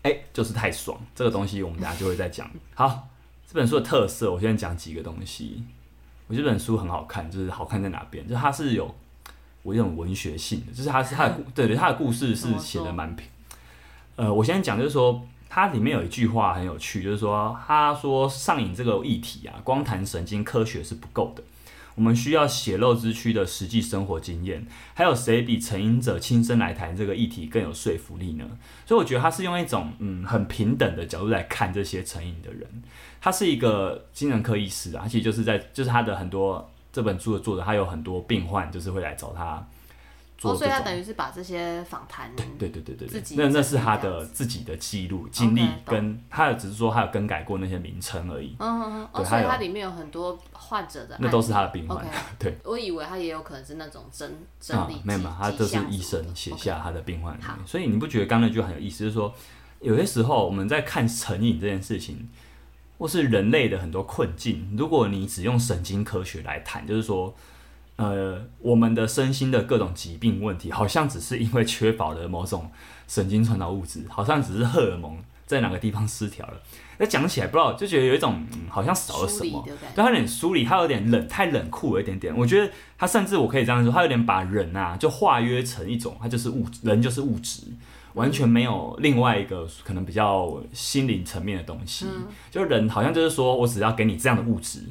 [0.00, 2.50] 哎、欸，就是太爽，这个东西我们等下就会再讲。
[2.74, 3.10] 好，
[3.46, 5.62] 这本书的特色，我先讲几个东西。
[6.26, 8.26] 我觉得这本书很好看，就是好看在哪边？
[8.26, 8.92] 就是它是有
[9.62, 13.28] 我一种文学性的，就是它是它的故， 对对，它的故事是写的蛮平。
[14.16, 21.42] 呃，我先讲就是说，它里面有一句话很有趣，就是说，他说上瘾这个议题啊，光谈神经科学是不够的，
[21.94, 24.66] 我们需要血肉之躯的实际生活经验。
[24.94, 28.44] 还有谁比成瘾者亲身来谈这个议题更有说服力呢？
[28.84, 32.68] 所以我觉得他是用一种嗯很平等的角度来看这些成瘾的人。
[33.20, 39.66] 他是一个精神科医师啊，其实就是在就是他的很多这本书的作者，他有很多病患，就是会来找他
[40.36, 40.52] 做。
[40.52, 48.56] 哦，所以他等于是把这些访谈，对对对对对，那那是他的自己的记录经历，跟他只是说他有更改过那些名称而已。
[48.58, 49.08] 嗯嗯嗯。
[49.12, 52.06] 哦，所以他里面有很多患者的，那都是他的病患。
[52.38, 57.38] 对，我以为他也有可能是那种真真理，没有嘛，他就是医生写下他的病患。
[57.66, 59.04] 所以你不觉得刚那句很有意思？
[59.04, 59.34] 就是说，
[59.80, 62.28] 有些时候我们在看成瘾这件事情。
[62.98, 67.34] 或是人类的很多困境，如果你只用神经科学来谈，就是说，
[67.96, 72.70] 呃，我们的身心的各种疾病问题，好像只是因为缺乏了某种
[73.08, 76.54] 神经传导物质，好像只是荷尔蒙在哪个地方失调了。
[76.98, 82.36] 那讲起来，不知道就觉得有一种、嗯、好像少了什么，对，他有点疏离，他有点冷，太冷酷了一点点。
[82.36, 87.62] 我觉得他甚至我可以这样说，他有点把人啊就化约成一种，他就是物，人就是物质。
[88.14, 94.84] 完全没有另外一个可能比较心灵层面的东西，嗯、就人好像就是说我只要给你这样的物质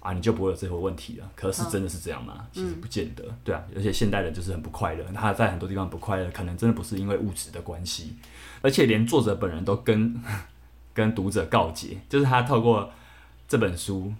[0.00, 1.30] 啊，你就不会有这个问题了。
[1.34, 2.34] 可是真的是这样吗？
[2.38, 3.62] 嗯、其实不见得，对啊。
[3.74, 8.16] 而且现代人就是很不快乐，他在很多地方不快乐，可能真的不是因为物质的关系。
[8.62, 10.20] 而且连作者本人都跟
[10.94, 12.90] 跟读者告解，就是他透过
[13.46, 14.12] 这本书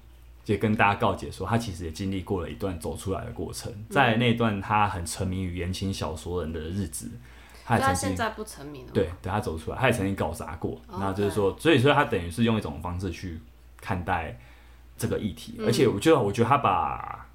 [0.44, 7.10] 就跟大家告解说，他其实也经历过了一段走出来的过程，在那段他很沉迷于言情小说人的日子。
[7.64, 8.88] 他，他现在不沉迷了。
[8.94, 10.80] 对，等他走出来，他也曾经搞砸过。
[10.90, 13.38] 然后就是说，所以说他等于是用一种方式去
[13.78, 14.40] 看待
[14.98, 15.54] 这个议题。
[15.64, 17.26] 而且我觉得，我觉得他把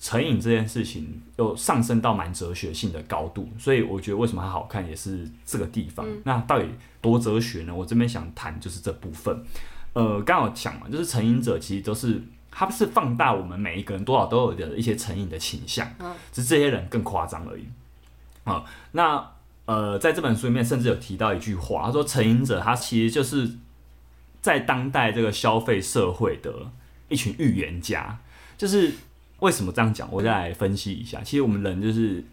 [0.00, 3.48] 成瘾这件事情又上升到蛮哲学性的高度。
[3.58, 6.06] 所以我觉得为什么它好看，也是这个地方。
[6.24, 6.66] 那到底
[7.00, 7.74] 多哲学呢？
[7.74, 9.44] 我这边想谈就是这部分。
[9.92, 17.64] 呃，刚好讲嘛，就是成瘾者其实都是它是放大我们每一个人多少都有的一些成瘾的倾向，嗯，只是这些人更夸张而已。
[18.44, 19.30] 啊、嗯，那
[19.66, 23.48] 呃，在这本书里面甚至有提到一句话，他说成瘾者他其实就是
[24.40, 26.52] 在当代这个消费社会的
[27.12, 28.18] 一群预言家。
[28.56, 28.92] 就是
[29.40, 31.20] 为什么这样讲，我再来分析一下。
[31.22, 32.24] 其实我们人就是，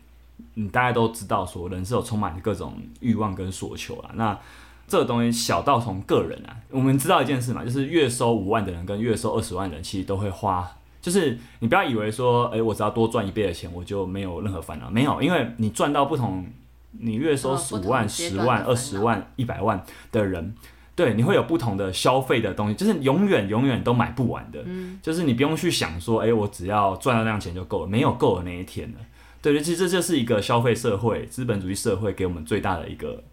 [0.54, 4.12] 你大家都知道，说人是有充满各种欲望跟所求啊。
[4.13, 4.39] 那
[4.88, 10.70] 这个东西小到从个人啊，我们知道一件事嘛，就是月收五万的人跟月收二十万的人，其实都会花。
[11.02, 14.89] 就是你不要以为说，哎、欸，我只要多赚一倍的钱，我就没有任何烦恼。
[14.89, 16.46] 没有，因为你赚到不同，
[16.92, 20.54] 你月收十五万、十万、二十万、一百万的人，
[20.99, 24.62] 对，你会有不同的消费的东西，就是永远永远都买不完的。
[24.65, 28.97] 嗯，就是你不用去想说，哎、欸，我只要赚到那样钱就够了，没有够的那一天了。
[29.41, 33.23] 对，其实这就是一个消费社会、资本主义社会给我们最大的一个。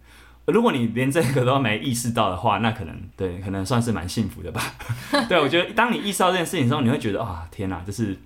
[0.47, 4.63] 如果你连这个都没意识到的话，那可能对，可能算是蛮幸福的吧。
[5.29, 8.17] 对，我觉得当你意识到这件事情之后，你会觉得啊，天哪，就是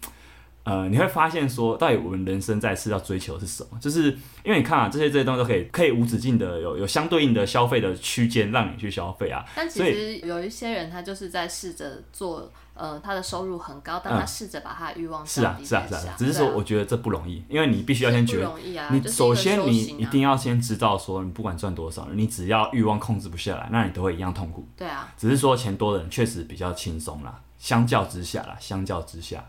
[0.64, 3.79] 呃，你会发现说，到底我们人生在世要追求的是什么？
[3.81, 4.11] 就是
[4.44, 9.44] 因为你看啊，这些这些东西都可以可以无止境的有有相对应的消费的区间让你去消费啊。
[9.55, 12.51] 但其实有一些人他就是在试着做。
[12.73, 18.49] 呃，他的收入很高，但他试着把他的欲望、嗯、是啊，是啊，是啊，只是说我觉得这不容易，因为你必须要先觉得，
[18.81, 24.66] 啊、你首先你一定要先知道说，你不管赚多少，你只要欲望控制不下来，那你都会一样痛苦。
[24.79, 29.44] 对啊，只是说钱多的人确实比较轻松啦，相较之下啦，相较之下，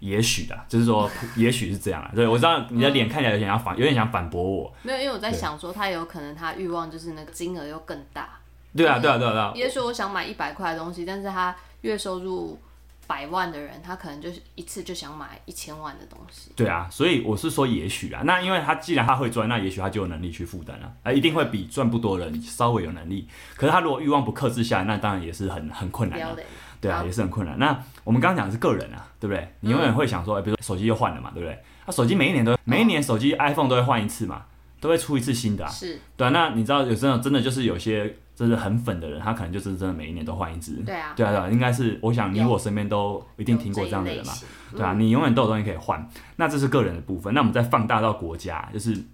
[0.00, 2.10] 也许的，就是说， 也许是这样啊。
[2.14, 4.74] 对，我知道你的脸看起来有点要反，有点想反驳我。
[4.82, 8.38] 没有，因为我在想说，他有可能他欲望就是那个金额又更大。
[8.76, 9.52] 对啊，对啊，对啊，对啊。
[9.54, 12.58] 也许我想买一百块的东西，但是他月收入。
[13.06, 16.50] 百万的人，他可能就是一次就想买一千万的东西。
[16.56, 23.28] 对啊，所以我是说，也许啊，那因为他既然他会赚，那也许他就有能力去负担了，啊，一定会比赚不多的人稍微有能力。
[23.56, 26.42] 可是他如果欲望不克制下来，那当然也是很很困难的。
[26.84, 27.58] 对啊，也是很困难。
[27.58, 29.48] 那我们刚刚讲的是个人啊，对不对？
[29.60, 31.58] 你永远会想说，哎，比如说手机又换了嘛，对不对？
[31.86, 34.42] 那手机每一年都每一年手机 iPhone 都会换一次嘛，
[34.80, 35.70] 都会出一次新的啊。
[35.70, 36.00] 是。
[36.16, 38.16] 对啊，那你知道有真的真的就是有些。
[38.36, 40.72] 这是很粉的人，他可能就是真的每一年都换一只。
[40.84, 44.32] 对啊，对啊，对啊，应该是我想你我身边都一定听过这样的人嘛，
[44.72, 46.04] 对啊，你永远都有东西可以换。
[46.34, 49.04] 那这是个人的部分，那我们再放大到国家，就是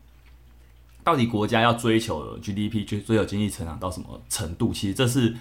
[1.04, 4.72] 到底国家要追求 GDP，追追求经济成长到什么程度？
[4.72, 5.36] 其实这是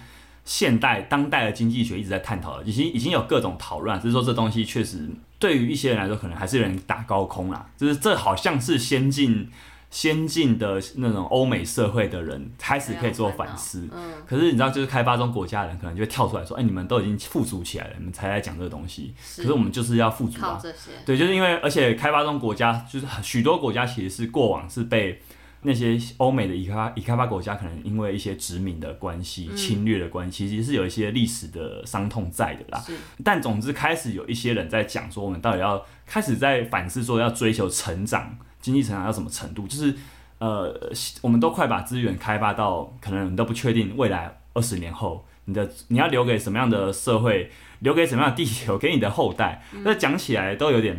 [0.50, 5.08] 现代当代的经济学一直在探讨的，已经已经有各种讨论，只是说这东西确实
[5.38, 9.48] 对于一些人来说，可能还是有人打高空啦，就是这好像是先进。
[9.90, 19.12] 先进的那种欧美社会的人开始可以做反思，嗯，可是你知道，就是开发中国家的人可能就会跳出来说，哎、欸，你们都已经富足起来了，你们才来讲这个东西。
[19.36, 20.62] 可是我们就是要富足啊，
[21.04, 25.20] 对，就是因为而且开发中国家就是许多国家其实是过往是被
[25.62, 32.82] 那些欧美的已开已开发国家可能因为一些殖民的关系、侵略的关系，其实是有一些历史的伤痛在的啦。
[33.24, 38.38] 但总之开始有一些人在讲说，我们到底要开始在反思说要追求成长。
[38.60, 39.66] 经济成长到什么程度？
[39.66, 39.94] 就是，
[40.36, 40.92] 呃，
[41.22, 49.64] 我们都快把资源开发到，可能你都不确定未来二十年后，你的你要留给什么样的社会，留给什么样的地球给你的后代。
[49.82, 50.94] 那讲起来都有点，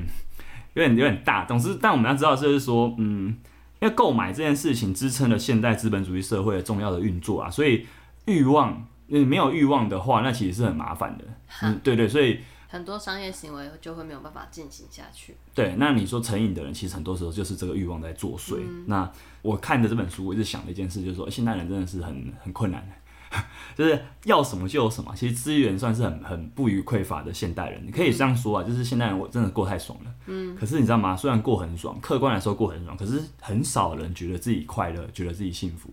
[0.73, 1.45] 有点有点大。
[1.45, 3.37] 总之，但我们要知道，就是说，嗯，
[3.81, 7.85] 因为购买这件事情支撑了现代资本主义社会的重要的运作啊，所以
[8.25, 11.25] 欲望，你没有欲望的话，那其实是很麻烦的。
[11.63, 12.39] 嗯，对对，所以。
[12.67, 15.35] 很多商业行为就会没有办法进行下去。
[15.53, 18.59] 对，那你说成瘾的人，其实很多时候就是这个欲望在作祟。
[18.65, 22.93] 嗯、那我看的这本书，我一直想的一件事，就是说，现代人真的是很很困难的，
[23.75, 25.13] 就是要什么就有什么。
[25.15, 30.11] 其实资源算是很很不予匮乏的现代人，你可以这样说啊，就是现代人我真的过太爽了。
[30.27, 30.55] 嗯。
[30.55, 31.15] 可是你知道吗？
[31.15, 35.89] 虽然过很爽，客观来说过很爽，可是很少人觉得自己快乐，觉得自己幸福。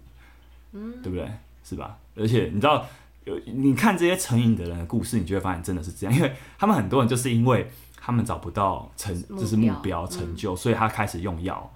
[0.73, 0.95] 嗯。
[1.03, 1.31] 对不对？
[1.65, 1.97] 是吧？
[2.17, 2.85] 而且你知道。
[3.25, 7.71] 有你看这些成瘾的人的故事，你就会发现真的是这样，因为他们很多人就是因为
[8.01, 11.71] 他们找不到成就是目标成就，所以他开始用药，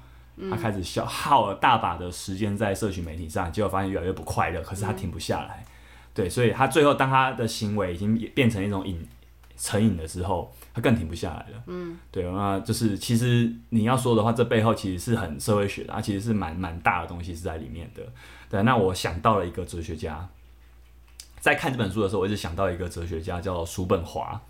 [0.50, 5.64] 他开始消耗了大把的时间在社群媒体上，结果发现越来越不快乐，可是他停不下来，
[6.14, 9.06] 对，所以他最后当他的行为已经变成一种瘾
[9.56, 18.02] 成瘾的时候，他更停不下来了，嗯，对，那就是其实你要说的话，这背后其实是很社会学的，它其实是蛮蛮大的东西是在里面的，
[18.50, 20.28] 对，那我想到了一个哲学家。
[21.40, 24.40] 在看这本书的时候，我一直想到一个哲学家叫叔本华。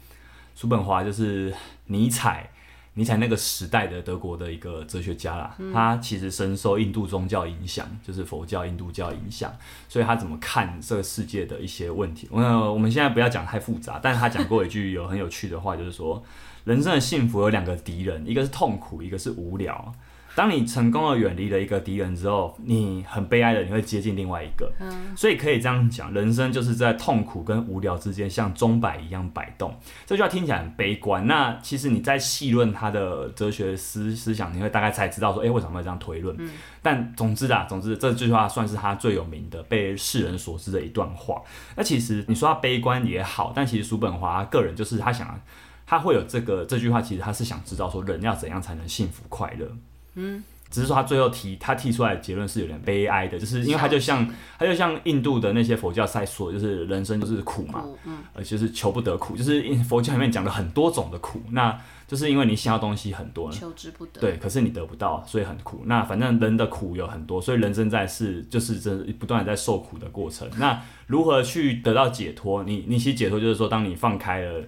[0.55, 1.51] 叔本华就是
[1.87, 2.51] 尼采，
[2.95, 5.55] 尼采那个时代的德国的一个哲学家啦。
[5.59, 9.51] 嗯、他其实深受印度宗教影响，就是佛教、印度教影响，
[9.89, 12.29] 所以他怎么看这个世界的一些问题？
[12.31, 12.41] 我
[12.73, 16.23] 我们现在不要讲太复杂，但是他讲过一句有很有趣的话，就是说，
[16.65, 19.95] 人生的幸福有两个敌人，一个是痛苦，一个是无聊。
[20.35, 24.73] 当你成功的远离了一个敌人之后，你很悲哀的，你会接近另外一个。
[24.81, 29.75] 嗯，所以可以这样讲，人生就是在痛苦跟无聊之间，像钟摆一样摆动。
[30.07, 31.27] 这句话听起来很悲观。
[31.27, 36.35] 那其实你在细论他的哲学思思想，你会大概才知道说，哎，为什么会这样推论？
[36.39, 41.43] 嗯，但总之啊，总之这句话算是他最有名的、被世人所知的一段话。
[41.77, 45.39] 那其实你说他悲观也好，但其实叔本华个人就是他想，
[45.87, 49.69] 他会有这个这句话，其实他是想知道说，人要怎样才能幸福快乐。
[50.15, 65.83] 嗯，只是说他最后提他提出来的结论是有点悲哀的，就是因为他就像他就像印度的那些佛教在说，就是人生就是苦嘛，嗯，而且是求不得苦，就是佛教里面讲了很多种的苦，那就是因为你想要东西很多，求之不得，对，可是你得不到，所以很苦。
[65.87, 70.47] 那反正人的苦有很多，所以人生在世就是这不断的在受苦的过程。
[70.59, 72.65] 那如何去得到解脱？
[72.65, 74.63] 你你其实解脱就是说，当你放开了。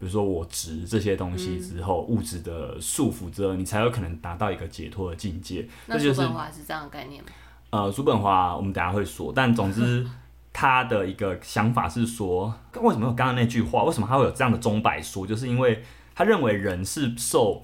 [0.00, 5.68] 比如说我值这些东西之后，嗯、物质的束缚之后，你才有可能达到一个解脱的境界。
[5.84, 7.28] 那叔本华是这样的概念吗？
[7.68, 10.04] 呃，叔本华我们等下会说，但总之
[10.54, 13.84] 他的一个想法是说，为什么有刚刚那句话？
[13.84, 15.26] 为什么他会有这样的钟摆说？
[15.26, 15.84] 就是因为
[16.14, 17.62] 他认为人是受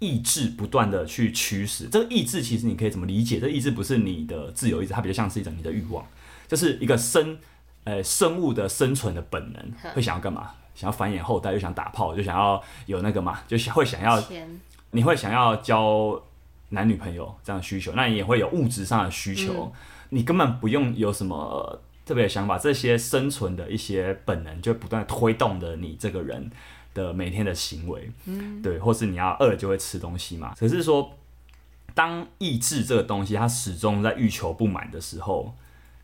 [0.00, 1.88] 意志不断的去驱使。
[1.88, 3.40] 这个意志其实你可以怎么理解？
[3.40, 6.06] 这个、意志不是你的自由意志，它比较像是一种你的欲望，
[6.46, 7.38] 就是一个生
[7.84, 10.52] 呃生物的生存的本能， 会想要干嘛？
[10.74, 14.22] 想要繁衍后代，又想打炮，就想要有那个嘛，就会想要，
[14.92, 16.20] 你会想要交
[16.70, 19.72] 男女朋友这样的需求，那你也会有物质上的需求，嗯、
[20.10, 26.50] 你根本不用有什么特别的想法，这些生存的一些本能就不断推动着你这个人
[26.94, 30.54] 的每天的行为，嗯，对，或是你要饿就会吃东西嘛。
[30.58, 31.12] 可是说，
[31.94, 35.54] 当意志这个东西它始终在欲求不满的时候，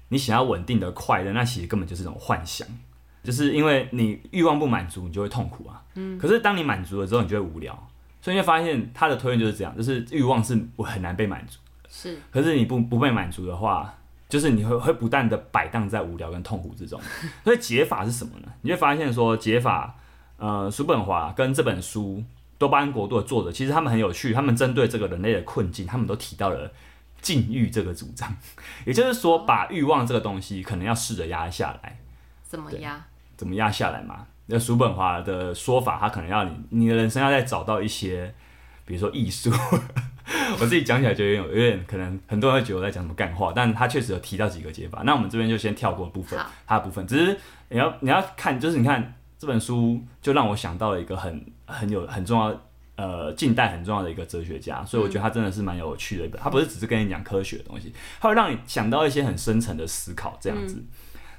[0.09, 2.67] 你想要稳定的快乐，那其实根本就是一种幻想。
[3.27, 5.83] 就是因为你欲望不满足，你就会痛苦啊。
[5.95, 6.17] 嗯。
[6.17, 7.77] 可是当你满足了之后，你就会无聊。
[8.23, 11.59] 所以你会发现他的推论就是这样，就是欲望是我很难被满足。
[11.89, 12.19] 是。
[12.31, 13.93] 可是你不不被满足的话，
[14.29, 17.01] 就是你会会不断的摆荡在无聊跟痛苦之中。
[17.45, 18.49] 所以解法是什么呢？
[18.63, 19.95] 你会发现说解法，
[20.39, 22.17] 呃，叔本华跟这本书
[22.59, 24.33] 《多巴胺国度》的作者，其实他们很有趣。
[24.33, 26.73] 他们针对这个人类的困境，他们都提到了
[27.21, 28.35] 禁欲这个主张。
[28.85, 32.01] 也就是说，把欲望这个东西，可能要试着压下来。
[32.43, 33.05] 怎么压？
[33.37, 34.27] 怎么压下来嘛？
[34.47, 38.33] 那叔本华的说法，他可能要你，你的人生要再找到一些，
[38.85, 39.51] 比如说艺术。
[40.59, 45.03] 我自己讲起来觉得有点，有点可能很多人会觉得我在讲什么干话，但他确实有提到几个解法。
[45.05, 47.37] 那我们这边就先跳过部分，他的部分，只是
[47.69, 52.61] 你要你要看，就是你看这本书，就让我想到了一个很很有很重要，
[52.97, 56.41] 呃，近代很重要的一个哲学家，所以我觉得他真的是蛮有趣的一本。
[56.41, 60.77] 他不是只是跟你讲科学的东西，他会让你想到一些很深层的思考，这样子。
[60.77, 60.87] 嗯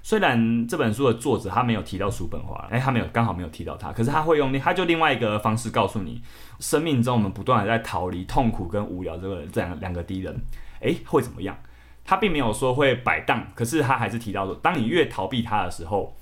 [0.07, 6.21] 虽然这本书的作者他没有提到叔本华，哎，他没有刚好没有提到他，可是他会用他就另外一个方式告诉你，
[6.61, 10.33] 生命中我们不断的在逃离痛苦跟无聊这个这两两个敌人，
[10.79, 11.57] 哎，会怎么样？
[12.05, 16.15] 他并没有说会摆荡，可是他还是提到说，当你越逃避他的时候，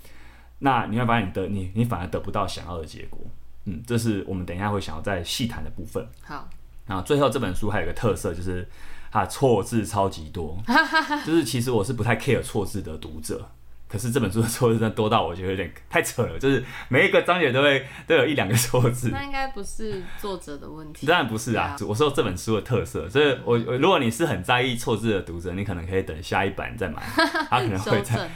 [0.57, 3.19] 那你会发现你得你你反而得不到想要的结果。
[3.65, 6.03] 嗯，这是我们等一下会想要再细谈的部分。
[6.23, 6.49] 好，
[6.87, 8.67] 然后最后这本书还有一个特色就是
[9.11, 10.57] 它错字超级多，
[11.23, 13.47] 就是其实我是不太 care 错字的读者。
[13.87, 19.09] 可是这本书的错字真的多到我觉得有点太扯了，就是每一个章节都会 都有一两个错字。
[19.11, 21.05] 那应该不是作者的问题。
[21.05, 27.01] 当然不是啊，我说这本书的特色，所以我，我如果你是很在意错字的读者，你可能可以等下一版再买，
[27.49, 28.29] 他可能会再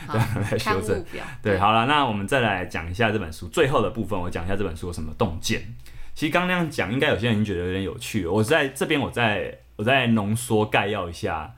[0.49, 1.03] 对修正。
[1.41, 5.75] 对，好了，那我们再来讲一下这本书最后的部分，我讲一下这本书有什么洞见。
[6.13, 8.31] 其实刚那样讲，应该有些人已经觉得有点有趣了。
[8.31, 11.55] 我在这边，我再我再浓缩概要一下。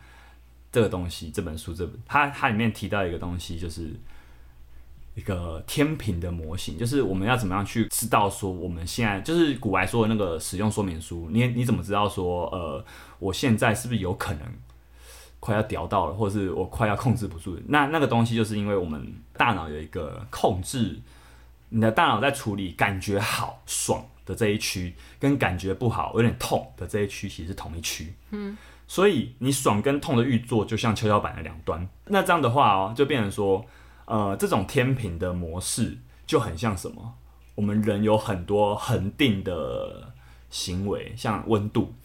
[0.71, 3.91] 这个东西，这本书，这本它它里面提到一个东西，就是
[5.15, 12.85] 一个天平的模型，就是我们要怎么样去知道说我们现在就是古来说的那个使用说明书，你你怎么知道说呃
[13.19, 14.47] 我现在是不是有可能
[15.41, 17.59] 快要屌到了，或者是我快要控制不住？
[17.67, 20.97] 那那个东西就是因为我们大脑有一个控制，
[21.67, 28.13] 你的大脑在处理感觉好爽的这一区，跟感觉不好有点痛的这一区，其实是同一区。
[28.29, 28.55] 嗯。
[28.91, 33.65] 所以你爽跟痛的预作就像跷跷板的两端，那这样的话哦，就变成说，
[34.03, 37.15] 呃，这种天平的模式就很像什么？
[37.55, 40.11] 我们人有很多恒定的
[40.49, 41.95] 行为，像温度。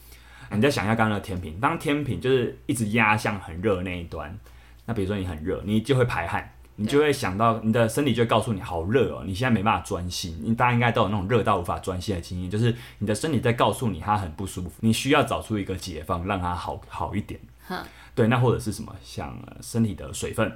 [0.53, 4.39] 你再想一下刚刚的天平，当天平就是一直压向很热那一端，
[4.85, 6.56] 那比如说你很热，你就会排汗。
[6.77, 10.39] 你就会想到，你的身体就会告诉你好热哦，你现在没办法专心。
[10.43, 17.41] 你大家应该都有那种热到无法专心的经验，就是你的身体在告诉你它很不舒服，你需要找出一个解方让它好好一点。
[18.15, 20.51] 对，那或者是什么，像身体的水分，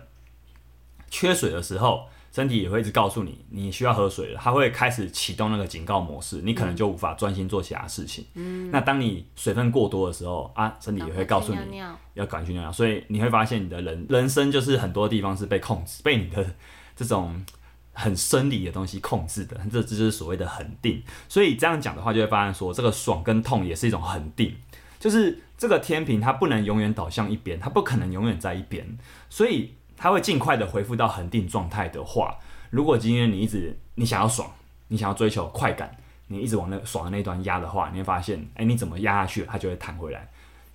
[1.11, 8.25] 缺水的时候，身体也会一直告诉你你需要喝水了，它会开始启动那个警告模式，你可能就无法专心做其他事情。
[8.35, 11.83] 嗯，那当你水分过多的时候啊，身体也会告诉你
[12.15, 16.47] 要赶去尿尿，所以你会发现你的人人生就是很多地方是被控制，被你的
[16.95, 17.45] 这种
[17.93, 21.03] 很生理的东西控制的，这这就是所谓的恒定。
[21.29, 24.55] 所以这样讲的话，就会发现说这个爽跟痛也是一种恒定，
[25.01, 28.97] 就是这个天平它不能永远倒向一边，它不可能永远在一边，
[29.29, 29.75] 所以。
[30.03, 32.39] 它会尽快的恢复到恒定状态的话，
[32.71, 34.51] 如果今天你一直你想要爽，
[34.89, 35.95] 你想要追求快感，
[36.29, 40.27] 你一直往那爽的那端压的话，你会发现，哎，你怎么压下去，它就会弹回来。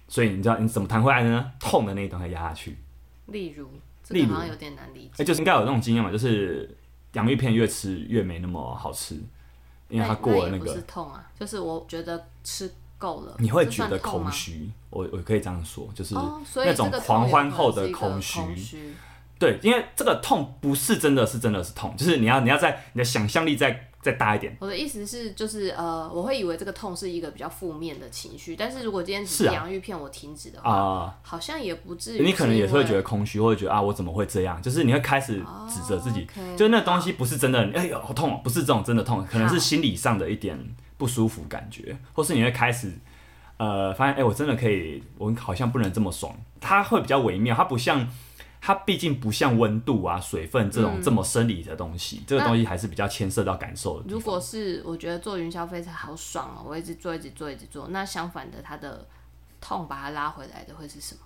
[0.07, 1.51] 所以你知道你怎么弹回来的呢？
[1.59, 2.77] 痛的那一端会压下去。
[3.25, 3.67] 例如，
[4.09, 5.23] 例如好像有点难理解。
[5.23, 6.77] 哎，就是应该有那种经验嘛，就是
[7.13, 9.19] 洋芋片越吃越没那么好吃，
[9.89, 10.65] 因为它过了那个。
[10.65, 13.35] 那不是痛啊，就是我觉得吃够了。
[13.39, 18.93] 你会觉得空虚，我我可以这样说，就是那种狂欢后的空虚。
[19.37, 24.55] 对，因为这个痛不是真的是真的是痛，就是你要你要在你的想象力再再大一点。
[24.59, 32.23] 我的意思是，就是呃，我会以为这个痛是一个比较负面的情绪，但是如果今天只是洋芋片我停止的话，啊、好像也不至于。
[32.23, 34.61] 你可能也是会觉得空虚，或者觉得啊，我怎么会这样？
[34.61, 40.57] 就是你会开始指责自己，哦 okay, 就那东西不是真的，哎呦好痛哦，不是这种真的痛，可能是心理上的一点
[40.97, 42.93] 不舒服感觉，或是你会开始
[43.57, 48.07] 呃发现，哎，我真的可以，我好像不能这么爽，它会比较微妙，它不像。
[48.65, 54.05] 它毕竟不像温度啊、水分这种这么生理的东西，嗯、这个东西还是比较牵涉到感受的。
[54.09, 57.89] 如果是我觉得做云霄飞车好爽哦，我一直做、一直做、一直做。
[57.89, 59.07] 那相反的，它的
[59.61, 61.21] 痛把它拉回来的会是什么？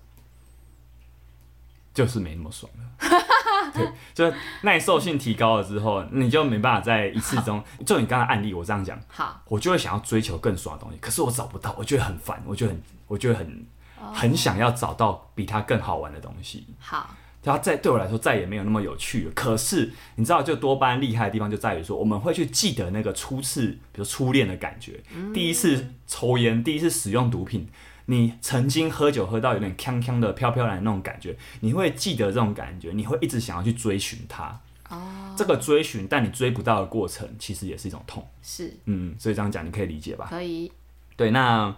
[1.94, 3.10] 就是没那么爽了。
[3.74, 7.64] 对，就耐受性提高了之后，你就没办法在一次中。
[7.86, 13.66] 就你刚才案例，我这样讲，好，我就会想要追求更爽的东西，可是我找不到，我觉得很烦，我觉得很，我觉得很，
[14.14, 16.68] 很想要找到比它更好玩的东西。
[16.80, 17.16] 好。
[17.42, 19.32] 它再对我来说再也没有那么有趣了。
[19.34, 27.68] 可是你知道，就多巴胺厉害的地方就在于说，我们会去记得那个初次，比如初恋的感觉，嗯、第一次抽烟，第一次使用毒品，
[28.06, 34.60] 你曾经喝酒喝到有点锵锵的飘飘然的那种感觉，你会记得这种感觉，你会一直想要去追寻它。
[34.90, 38.28] 哦，这个追寻，但你追不到的过程，其实也是一种痛。
[38.44, 40.28] 是，嗯，所以这样讲你可以理解吧？
[40.30, 40.72] 可以。
[41.16, 41.76] 对，那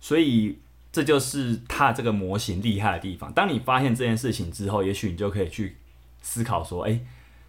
[0.00, 0.58] 所以。
[0.94, 3.32] 这就是它这个模型厉害的地方。
[3.32, 5.76] 当你发现这件事情之后，也许你就可以去
[6.22, 7.00] 思考说，哎，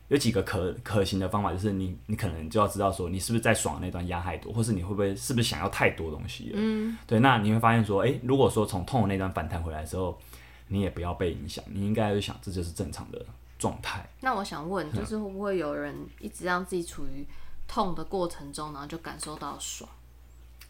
[0.07, 6.53] 有几个可可行的方法，就是你你可能就要知道说，你是不是在爽那段压太多，或是你会不会是不是想要太多东西了？
[6.55, 7.19] 嗯，对。
[7.19, 10.19] 那你会发现说，哎，如果说从痛的那段反弹回来之后，
[10.69, 13.23] 你也不要被影响，你应该就想这就是正常的
[13.59, 14.03] 状态。
[14.21, 17.23] 那我想问，就是会不会有人一直让自己处于
[17.67, 19.87] 痛的过程中，然后就感受到爽？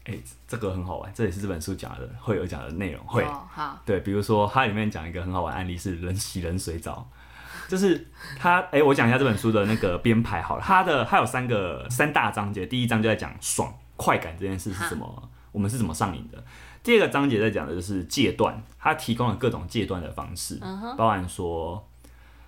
[0.06, 3.04] 哎、欸，这个很好玩，这也是这本书讲的，会有讲的内容。
[3.04, 7.10] 会，哦、好，对，比如说它里面讲一个很好玩案例是人洗冷水澡，
[7.68, 8.06] 就是
[8.38, 16.42] 它，哎、欸，我讲一下这本书的那个编排好了，它的它有三个三大章节，第一章就在讲爽快感这件事是什么，我们是怎么上瘾的。
[16.84, 21.84] 第二个章节在讲的就是戒断，它提供了各种戒断的方式，嗯、包含说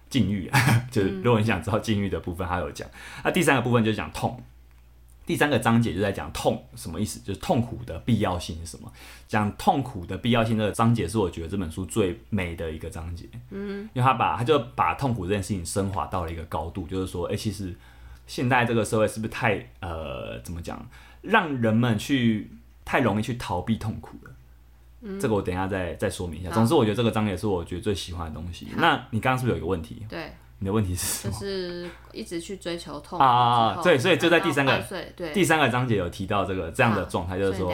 [0.09, 0.49] 禁欲，
[0.93, 2.89] 就是如果你想知道禁欲的部分，它有讲。
[3.25, 4.41] 那第三个部分就是讲痛。
[5.29, 8.91] 第三个章节就在讲痛什么意思，就是痛苦的必要性是什么。
[9.27, 13.29] 讲痛苦的必要性这个章节是我觉得这本书最美的一个章节。
[13.51, 17.77] 嗯，因为他把他就把痛苦这件事情升华到了一个高度，就是说，哎、欸，其实
[18.27, 20.83] 现在这个社会是不是太呃怎么讲，
[21.21, 22.51] 让人们去
[22.87, 24.33] 太容易去逃避痛苦了？
[25.03, 26.49] 嗯，这个我等一下再再说明一下。
[26.53, 28.69] 总之，我觉得这个章节是我觉得最喜欢的东西。
[28.79, 30.07] 那你刚刚是不是有一个问题？
[30.09, 30.33] 对。
[30.61, 31.35] 你的问题是什么？
[31.35, 33.81] 就是一直去追求痛啊！
[33.81, 34.85] 对，所以就在第三个
[35.17, 37.73] 对第三个章节有提到这个这样的状态，就是说，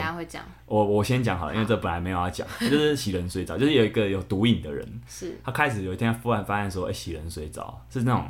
[0.67, 8.29] 我我先讲好了，因为这本来没有要讲，就是洗冷水澡，就是有一个有毒瘾的人，是他开始有一天忽然发现说，哎，洗冷水澡是那种，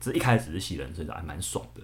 [0.00, 1.80] 这一开始是洗冷水澡还蛮爽的，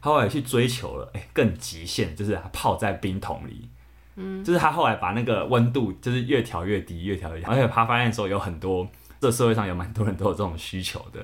[0.00, 3.68] 他后来去追求了，哎，更极限，就是他泡在冰桶里，
[4.16, 8.88] 嗯，就是他后来把那个温度就是越调越低，越调越低，而且他发现说有很多，
[9.20, 11.20] 这社会上有蛮多人都有这种需求的。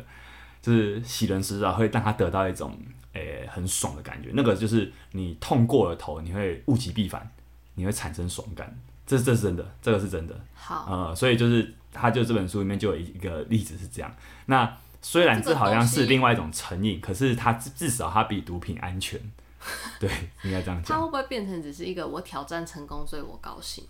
[0.67, 2.77] 就是洗人迟早会让他得到一种
[3.13, 7.31] 诶、欸、很爽的感觉，那个就是你痛过了头，你会物极必反，
[7.77, 10.37] 你会产生爽感，这这是真的，这个是真的。
[10.57, 14.13] 好，呃，所以就是他就这本书里面就有一个例子是这样。
[14.47, 19.21] 那虽然这好像是另外一种成瘾，可是它至少它比毒品安全。
[20.01, 20.11] 对，
[20.43, 20.97] 应该这样讲。
[20.97, 23.85] 它会不会变成只是一个我挑战成功，所以我高兴？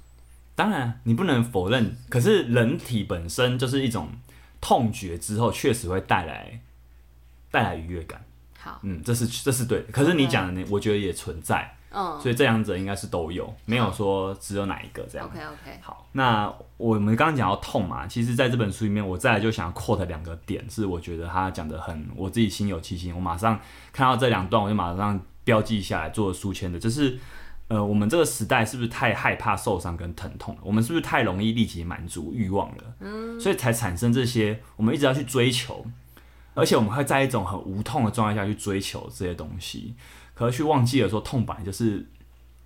[0.54, 1.96] 当然，你不能否认。
[2.10, 4.10] 可是人体本身就是一种
[4.60, 6.60] 痛觉之后，确实会带来。
[7.51, 8.24] 带来愉悦感，
[8.59, 9.86] 好，嗯，这是这是对的。
[9.92, 15.26] 可是你讲的呢我觉得也存在，嗯，所以这两者应该是都有，没有说只有哪一个这样。
[15.26, 15.78] OK OK。
[15.80, 23.61] 好，那我们刚刚讲到痛嘛，其实在这本书里面，我再来就想要 quote 两个点，是我觉得他讲的很，我自己心有戚戚，我马上
[23.92, 27.18] 看到这两段，我就马上标记下来做书签的，就是。
[27.68, 30.61] 呃，我们这个时代是不是太害怕受伤跟疼痛了？
[30.62, 32.84] 我们是不是太容易立即满足欲望了？
[33.01, 35.84] 嗯，所以才产生这些，我们一直要去追求，
[36.57, 39.94] 而且我们会在一种很无痛的状态下去追求这些东西，
[40.34, 42.04] 可是去忘记了说痛本来就是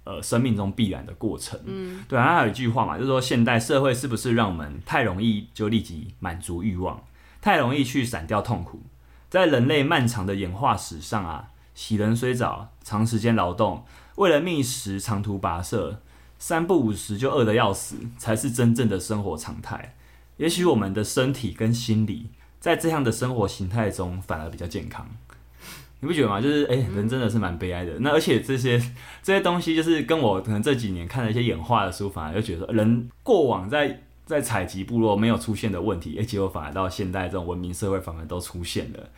[0.04, 1.58] 呃生命中必然的过程。
[1.66, 7.02] 嗯，对啊，那还有一句话嘛，就是说现代社会是不是让我们太容易就立即满足欲望，
[7.40, 8.80] 太容易去闪掉痛苦？
[9.28, 13.84] 在人类漫长的演化史上啊，洗冷水澡，长时间劳动。
[14.16, 16.00] 为了觅食长途跋涉，
[16.38, 19.94] 三不五时就饿得要死，才是真正的生活常态。
[20.36, 22.30] 也许我们的身体跟心理
[22.60, 25.08] 在这样的生活形态中反而比较健康，
[25.98, 26.40] 你不觉得吗？
[26.40, 27.98] 就是哎、欸，人真的是蛮悲哀的。
[27.98, 28.78] 那而且这些
[29.22, 39.08] 这些东西，就是跟我可能这几年看了一些演化的书，反而就觉得人过往在在采集部落没有出现的问题，哎，结果反而到现代这种文明社会反而都出现了，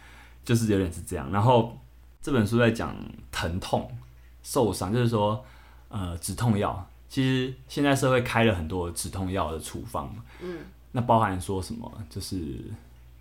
[0.44, 1.30] 就是有点是这样。
[1.30, 1.76] 然后
[2.22, 2.96] 这本书在讲
[3.30, 3.90] 疼痛。
[4.44, 5.44] 受伤就是说，
[5.88, 10.58] 呃，止痛药，其实现在社会开了很多止痛药的处方，嗯，
[10.90, 12.36] 那包含说什么，就是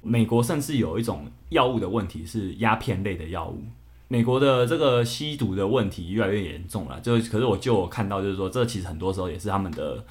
[0.02, 3.62] 美国甚至有一种药物的问题是鸦片类的药物，
[4.08, 10.04] 美国的这个吸毒的问题越来越严重了，就可是我就我看到就是说，这其实很多时候也是他们的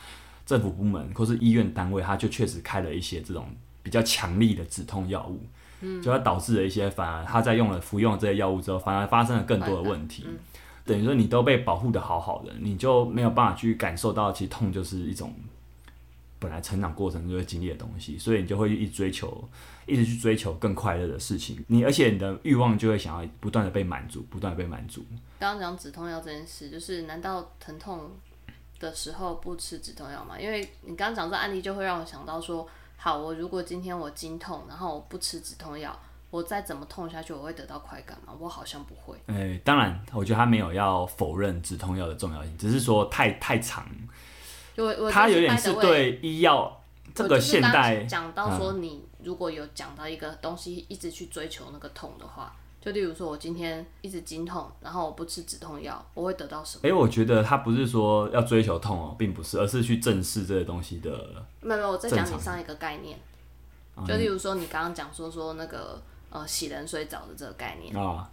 [0.46, 3.46] 政府部门或是医院单位，他就确实开了一些这种
[3.82, 5.40] 比较强力的止痛药物，
[5.80, 10.24] 嗯，就它导致了一些反而他在用了服用了这些药物之后，反而发生了更多的问题。
[10.84, 15.32] 等于说你都被保护的好好的，你就没有办法去感受到，其实痛就是一种
[16.40, 19.48] 本来成长过程就会经历的东西，所以你就会一直追求，
[19.86, 21.62] 一直去追求更快乐的事情。
[21.68, 25.04] 你而且你的欲望就会想要不断的被满足，不断的被满足。
[25.38, 28.10] 刚刚讲止痛药这件事，就是难道疼痛
[28.78, 30.40] 的时候不吃止痛药吗？
[30.40, 32.66] 因为你刚刚讲这案例，就会让我想到说，
[32.96, 35.96] 好，我如果今天我经痛，然后我不吃止痛药。
[36.30, 38.32] 我再怎么痛下去，我会得到快感吗？
[38.38, 39.16] 我好像不会。
[39.26, 43.84] 哎、欸，当然，我觉得他没有要否认止痛药的重要性，只是说太太长。
[45.10, 46.80] 他有点是对医药
[47.14, 56.80] 这个现代讲到说，你如果有讲到一个东西，一直去追求那个痛的话，就例如说我今天一直经痛，然后我不吃止痛药，我会得到什么？
[56.84, 61.10] 哎、欸，我觉得他不是说要追求痛哦，并不是，而是去正视这个东西的。
[61.60, 63.18] 没有没有，我在讲你上一个概念，
[64.06, 66.00] 就例如说你刚刚讲说说那个。
[66.32, 68.26] 呃，洗冷水澡的这个概念啊、哦，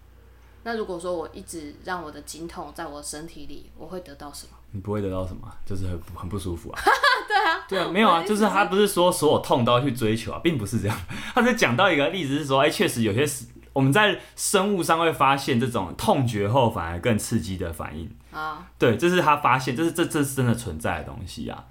[0.62, 4.57] 那如果说我一直让我的经痛在我身体里，我会得到什么？
[4.78, 6.80] 你不会得到什么，就是很很不舒服啊。
[7.28, 10.96] 对啊，对啊，没有啊，就是他不是说所有痛都要去追求啊，并不是这样。
[11.34, 13.26] 他是讲到一个例子是说，哎、欸，确实有些
[13.74, 18.68] 我们在生物上会发现这种痛觉后反而更刺激的反应啊。
[18.78, 21.66] 对，这是他发现，这是这这是真的存在的东西啊。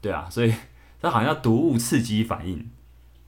[0.00, 0.54] 对啊，所以
[1.02, 2.70] 他好像叫毒物刺激反应。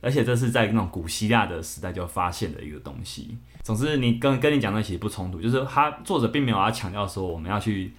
[0.01, 3.39] 而且这是在那种古希腊的时代就发现的一个东西。
[3.62, 7.95] 总之，你跟跟你讲的其实不冲突，就是他作者并没有要强调说我们要去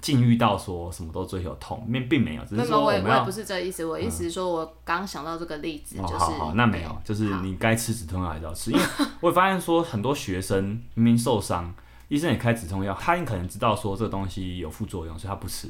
[0.00, 3.14] 禁欲到说什么都追求痛，并并没有，只是说我们要。
[3.14, 8.84] 我也不是这意思，我意思是说我刚想到这个例子，就是、好好，那没有，就是你该吃止痛药还是要吃，因为
[9.20, 11.74] 我也发现说很多学生明明受伤，
[12.08, 15.68] 医生也开止痛药，他可能知道说这个东西有副作用，所以他不吃。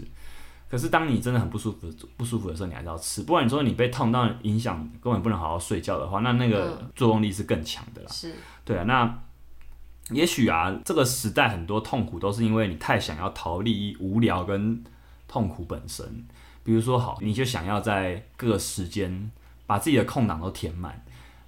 [0.69, 3.23] 可是当你真的很不舒服、不舒服的时候，你还是要吃。
[3.23, 8.09] 不然你说你被痛到影响，根本不能好好睡觉的话，那那个作用力是更强的啦。
[8.11, 8.83] 是，对啊。
[8.83, 9.19] 那
[10.11, 14.83] 也许啊，这个时代很多痛苦都是因为你太想要逃离无聊跟
[15.27, 16.25] 痛苦本身。
[16.63, 19.31] 比如说，好，你就想要在各个时间
[19.67, 21.01] 把自己的空档都填满。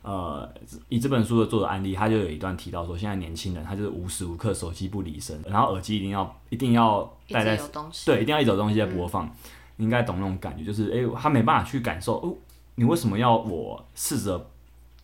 [0.02, 0.48] 呃，
[0.88, 7.60] 以这本书的作者案例，他就有一段提到说，现在年轻人他就是无时无刻手机不离身，然后耳机一定要一定要戴在，
[8.06, 9.26] 对，一定要一直有东西在播放。
[9.26, 9.30] 嗯、
[9.76, 12.34] 你应该懂那种感觉，就是哎、欸，他没办法去感受哦，
[12.76, 14.48] 你为什么要我试着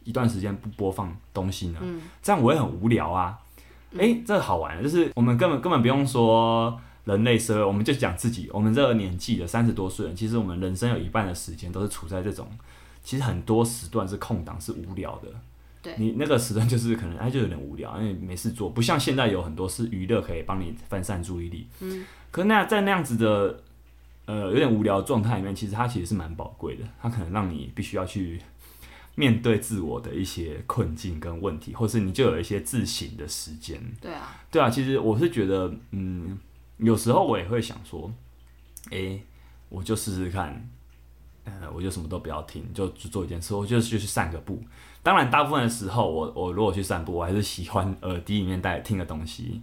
[0.04, 1.80] 一段时间不播放东西呢？
[1.82, 3.38] 嗯、这样我也很无聊啊。
[3.98, 12.48] 哎、欸，这个好玩，就是我们根本根本不用说人类社会，我们就讲自己，我们这个年纪的三十多岁人，其实我们人生有一半的时间都是处在这种。
[13.02, 15.28] 其实很多时段是空档，是无聊的。
[15.82, 21.66] 对，你那个时段就是可能哎，就有点无聊，因为没事做，不像现在有很多是娱乐可以帮你分散注意力。
[21.80, 23.60] 嗯，可那在那样子的
[24.24, 26.84] 呃有点无聊的状态里面，其实它其实是蛮宝贵的。
[27.02, 28.40] 它可能让你必须要去
[29.14, 33.80] 面对自我的一些困境跟问题，或是你就有一些自省的时间。
[34.00, 36.38] 对啊，对啊，其实我是觉得，嗯，
[36.78, 38.12] 有时候我也会想说，
[38.90, 39.20] 哎，
[39.68, 40.68] 我就试试看。
[41.46, 44.62] 呃，我就什么都不要听，就只做一件事，我就就去散个步。
[45.02, 49.60] 当然，大部分的时候，我我如果去散步，我还是喜欢耳机里面带听的东西，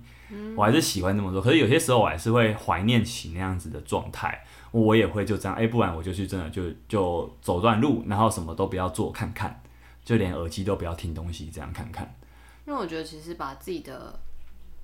[0.56, 1.42] 我还是喜欢这么做。
[1.42, 9.62] 可是有些时候，我还是会怀念起那样子的状态，我也会就这样，哎，不然我就去真的就就走段路，然后什么都不要做，看看，
[10.04, 12.16] 就连耳机都不要听东西，这样看看。
[12.66, 14.18] 因为我觉得，其实把自己的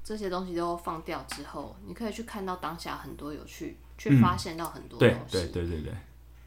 [0.03, 5.15] 这些东西都放掉之后，你可以去看到当下很多有趣，去发现到很多东西。
[5.31, 5.93] 对对对对对。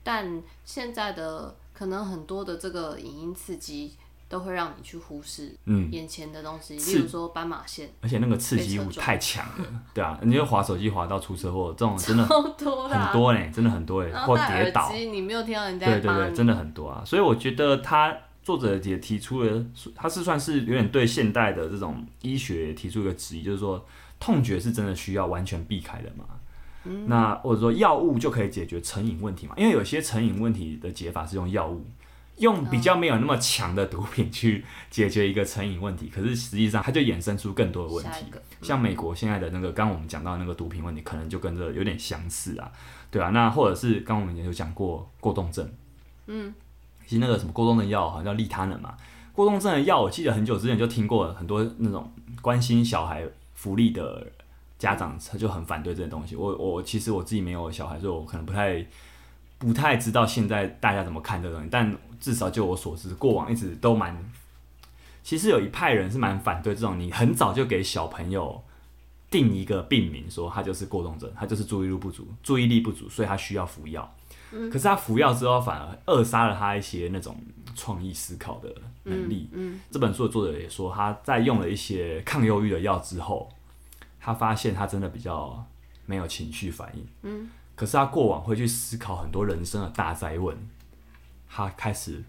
[0.03, 3.97] 但现在的可能很多的这个影音刺激。
[4.31, 5.53] 都会让你去忽视
[5.91, 19.67] 眼前的东西，嗯、例如说斑马线，而且那个刺激物太强了，对啊，你就滑手机滑到出车祸，这种真的 很多很多嘞，真的很多嘞，或跌倒，你没有听到人家对对对，真的很多啊，所以我觉得他作者也提出了，
[19.97, 23.85] 他是算是有点对现代的这种医学提出一个质疑，就是说
[24.21, 26.25] 痛觉是真的需要完全避开的嘛？
[26.85, 29.55] 嗯、那或者说药物就可以解决成瘾问题嘛？
[29.59, 31.85] 因为有些成瘾问题的解法是用药物。
[32.41, 38.25] 用比较没有那么强的毒品去解决一个成瘾问题，可是实际上它就衍生出更多的问题。
[38.63, 42.73] 像美国现在的那个，刚刚我们讲到那个毒品问题，可能就跟这有点相似啊，
[43.11, 43.29] 对啊。
[43.31, 45.71] 那或者是刚刚我们也有讲过过动症，
[46.27, 46.53] 嗯，
[47.07, 48.97] 其实那个什么过动症药好像叫利他能嘛。
[49.33, 52.11] 过动症的药，我记得很久之前就听过很多那种
[52.43, 53.23] 关心小孩
[53.55, 54.27] 福利的
[54.79, 56.35] 家长，他就很反对这些东西。
[56.35, 58.87] 我我其实我自己没有小孩，所以我可能不太。
[59.61, 64.17] 不太知道现在大家怎么看这个东西，但至少就我所知，过往一直都蛮，
[65.23, 68.63] 其实有一派人是蛮反对这种，你很早就给小朋友
[69.31, 74.15] 定一个病名，说他就是过动症，他就是注意力不足，注意力不足，所以他需要服药。
[74.51, 77.37] 可是他服药之后，反而扼杀了他一些那种
[77.77, 78.69] 创意思考的
[79.05, 79.49] 能力。
[79.93, 83.49] 这本书的作者也说，他在用了一些抗忧郁的药之后，
[84.19, 85.65] 他发现他真的比较
[86.05, 87.49] 没有情绪反应。
[87.77, 90.57] 可是他过往会去思考很多人生的大灾问，
[91.53, 92.23] 他开始，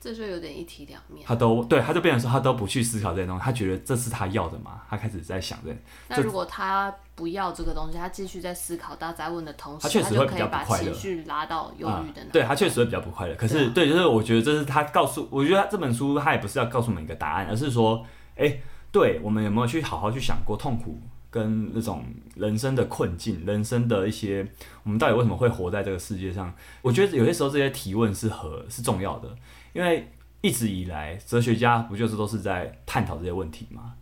[0.00, 1.24] 这就有点一体两面。
[1.26, 4.80] 他都对，他就变成说他都不去思考这些东西，他觉得这是他要的嘛？
[4.88, 5.76] 他开始在想这。
[6.08, 12.28] 那如果他不要这个东西，他继续在思考大家问的同时，他确实会比较不快乐，情绪拉到忧郁的、嗯。
[12.32, 13.34] 对他确实会比较不快乐。
[13.36, 18.04] 可是对，啊、对，就是我觉得这是他告诉，我觉得他这本书他也不是要告诉我们一个答案，而是说，
[18.34, 20.98] 哎、欸，对我们有没有去好好去想过痛苦？
[21.32, 22.04] 跟那种
[22.36, 24.46] 人生的困境，人生的一些，
[24.84, 26.52] 我们到底为什么会活在这个世界上？
[26.82, 29.34] 我觉得有些时候这些提问是和是重要的，
[29.72, 30.06] 因为
[30.42, 33.94] 一直以来哲学家不就是都是在探讨这些问题吗？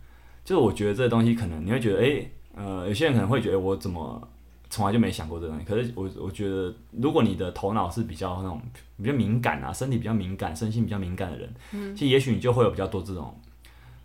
[0.43, 4.27] 就是我觉得这个东西可能你会觉得，诶、欸，呃，有些人可能会觉得我怎么
[4.69, 5.65] 从来就没想过这个东西。
[5.65, 8.61] 可是我我觉得，如果你的头脑是比较那种
[8.97, 13.33] 比较敏感啊，身体比较敏感，身心比较敏感的人，嗯，其实也许你就会有比较多这种。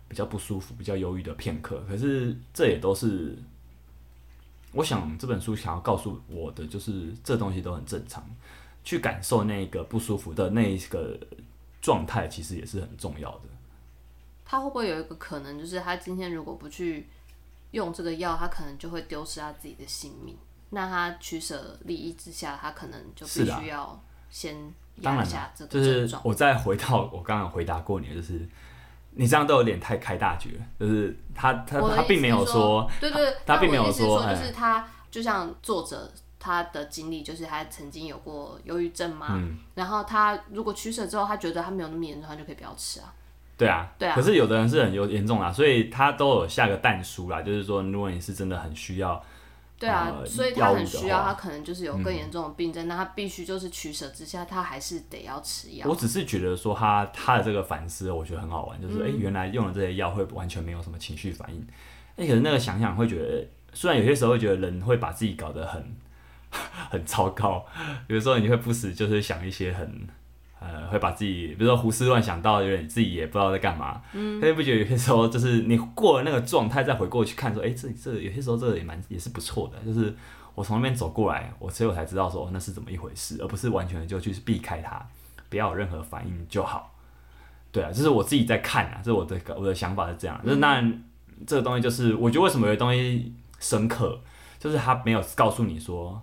[0.07, 3.37] 比较不舒服、比较忧郁的片刻，可是这也都是，
[4.71, 8.25] 我想这本书想要告诉我的，就是这东西都很正常，
[8.85, 11.19] 去感受那个不舒服的那一个
[11.81, 13.41] 状态，其实也是很重要的。
[14.45, 17.07] 他会不会有一个可能，就是他今天如果不去
[17.71, 20.37] 用这个药，他可能就会丢失他自己的性命？
[20.69, 24.55] 那他取舍利益之下，他可能就必须要先
[25.01, 25.71] 压下这个。
[25.71, 28.47] 就是我再回到我刚刚回答过你的，就是。
[29.17, 43.13] 你这样都有点太开大局，就是他他他并没有说，对对，他并没有说，就是他就像作者他的经历，就是他曾经有过忧郁症嘛，嗯，然后他如果取舍之后，他觉得他没有那么严重，他就可以不要吃啊。
[43.57, 44.15] 对啊，对啊。
[44.15, 49.21] 可是有的人是很有严重啊，所以他都有下个蛋书啦，就是说如果你是真的很需要。
[49.79, 55.87] 对啊，呃、所以他很需要，他可能就是有更严重的病症，嗯、那他必须就是取舍之下，他还是得要吃药。
[55.87, 61.61] 我只是觉得说他他的这个反思，我觉得很好玩，就是哎、嗯欸，原来用了这些药会完全没有什么情绪反应。
[62.15, 65.95] 哎、欸，可是那个想想会觉得，虽然有些时候会觉得人会把自己搞得很
[66.89, 67.65] 很糟糕，
[68.07, 70.07] 有时候你会不时就是想一些很。
[70.59, 80.15] 呃，会把自己，比如说胡思乱想到有点自己也不知道在干嘛，嗯，他就不觉得有些时候就是你过了那个状态再回过去看说，哎，这这有些时候这个也蛮也是不错的，就是
[80.55, 84.99] 我从那边走过来，我所以我才知道说那是怎么一回事，而不是完全的就去避开它，
[85.47, 86.95] 不要有任何反应就好。
[87.71, 90.41] 对啊，这是我自己在看啊，这是我的我的想法是这样。
[90.43, 90.81] 就是那
[91.45, 94.19] 这个东西就是我觉得为什么有些东西深刻，
[94.57, 96.19] 就是他没有告诉你说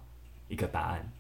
[0.49, 1.13] 一个答案。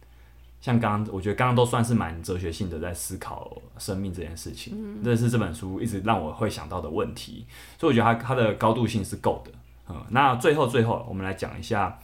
[0.64, 4.72] 像刚刚，我觉得刚刚都算是蛮哲学性的，在思考生命这件事情。
[4.74, 7.44] 嗯，这是这本书一直让我会想到的问题，
[7.78, 9.52] 所以我觉得它它的高度性是够的。
[9.90, 11.98] 嗯，那最后最后，我们来讲一下，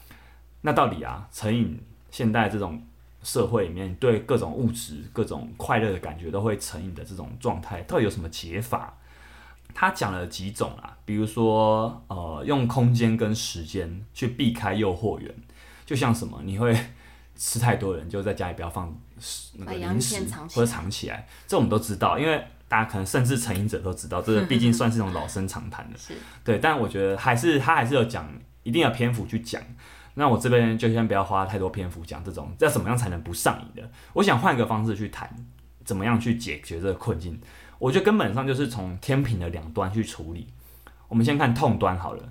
[0.61, 1.81] 那到底啊，成瘾
[2.11, 2.83] 现代这种
[3.23, 8.93] 社会里面，对各种物质、各种快乐的感觉都会成瘾的这种状态，到底有什么解法？
[9.73, 15.35] 他讲了几种啊，比如说呃，用空间跟时间去避开诱惑源，
[15.87, 16.77] 就像什么，你会。
[17.41, 18.95] 吃太多的人就在家里不要放
[19.55, 25.99] 那个零食或者藏起来，这我们都知道，因为大家可能甚至成瘾者都知道，这毕竟算是一种老生常谈的。
[25.99, 26.13] 是
[26.45, 28.31] 对，但我觉得还是他还是有讲
[28.63, 29.63] 一定的篇幅去讲。
[30.15, 33.91] 那我这边就先不要花太多篇幅讲这种要怎么样才能不上瘾的。
[34.13, 35.35] 我想换一个方式去谈，
[35.83, 37.41] 怎么样去解决这个困境。
[37.79, 40.49] 我觉得根本上就是从天平的两端去处理。
[41.09, 42.23] 我们先看痛端好了。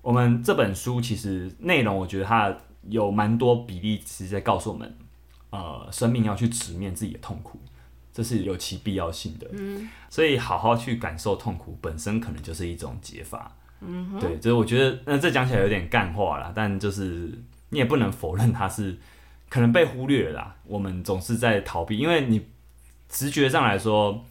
[0.00, 2.54] 我们这本书其实内容，我觉得它
[2.88, 4.96] 有蛮多比例，其实在告诉我们，
[5.50, 7.58] 呃，生命要去直面自己的痛苦，
[8.12, 9.48] 这是有其必要性的。
[9.52, 13.56] 嗯，所以好好去感受痛苦本身，可能就是一种解法。
[13.80, 17.36] 嗯，对，就是我觉得，那这讲起来有点干话啦，但就是
[17.70, 18.96] 你也不能否认它是
[19.48, 20.56] 可能被忽略了啦。
[20.64, 22.46] 我们总是在逃避，因为你
[23.08, 24.24] 直觉上来说。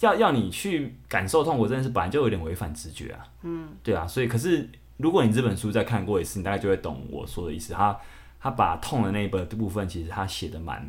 [0.00, 3.20] 要要你去感受痛苦，真的是本来就有点违反直觉啊。
[3.42, 4.66] 嗯，对啊，所以可是
[5.00, 7.72] 如果你这本书再看过一次，你大概就会懂我说的意思。
[7.72, 7.98] 他
[8.38, 10.86] 他把痛的那一部分，其实他写的蛮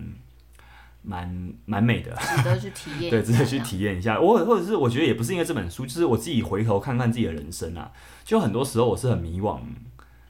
[1.02, 3.10] 蛮蛮美的，值得去体验。
[3.12, 4.20] 对，值得去体验一下。
[4.20, 7.92] 我或者是我觉得也不是因为这本书，就是我自己回头看看自己的人生啊，
[8.24, 9.60] 就很多时候我是很迷惘。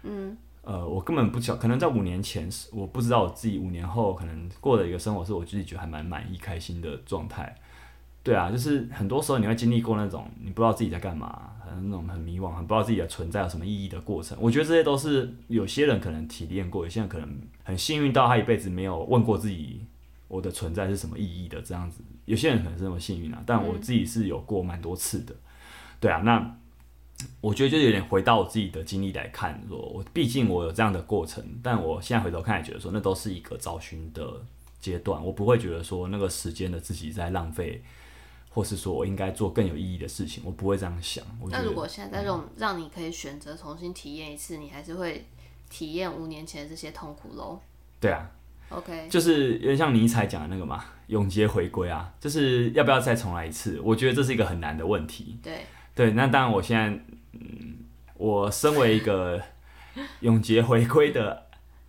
[0.03, 7.55] 嗯，呃，我根本不晓，可能在五年前，我不知道我自己五年后可能过的一个生活是我自己觉得还蛮满意、开心的状态。
[8.23, 14.37] 对啊，就是很多时候你会经历过那种你不知道自己在干嘛，很那种很迷惘，很不知道自己的存在有什么意义的过程。
[14.39, 17.27] 我觉得这些都是有些人可能体验过，有些人可能
[17.63, 19.81] 很幸运到他一辈子没有问过自己
[20.27, 22.03] 我的存在是什么意义的这样子。
[22.25, 25.33] 有些人可能是那么幸运啊，但我自己是有过蛮多次的。
[25.99, 26.57] 对啊，那
[27.41, 34.43] 我觉得就有点回到我自己的经历来看，说我毕竟我有这样的过程，但我现在回头看，也觉得说那都是一个找寻的
[34.79, 37.81] 阶段，我不会觉得说那个时间的自己在浪费。
[38.53, 41.23] 或是说我应该做更有意义的事情，我不会这样想。
[41.49, 45.25] 那如果现在这种让你可以选择重新体验一次，嗯、你还是会
[45.69, 47.57] 体验五年前的这些痛苦喽？
[48.01, 48.29] 对啊
[48.67, 53.79] ，OK，就是有点像尼采讲的那个嘛，永劫回归啊，就是要不要再重来一次？
[53.81, 55.39] 我觉得这是一个很难的问题。
[55.41, 56.87] 对对，那当然，我现在
[57.31, 57.77] 嗯，
[58.15, 59.41] 我身为一个
[60.19, 61.45] 永劫回归的，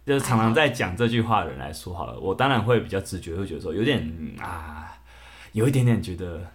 [0.06, 4.91] 就是常常在讲这句话的人来说好了，我当然会比较直觉会觉得说有点、嗯、啊。
[5.52, 6.50] 有一点点觉得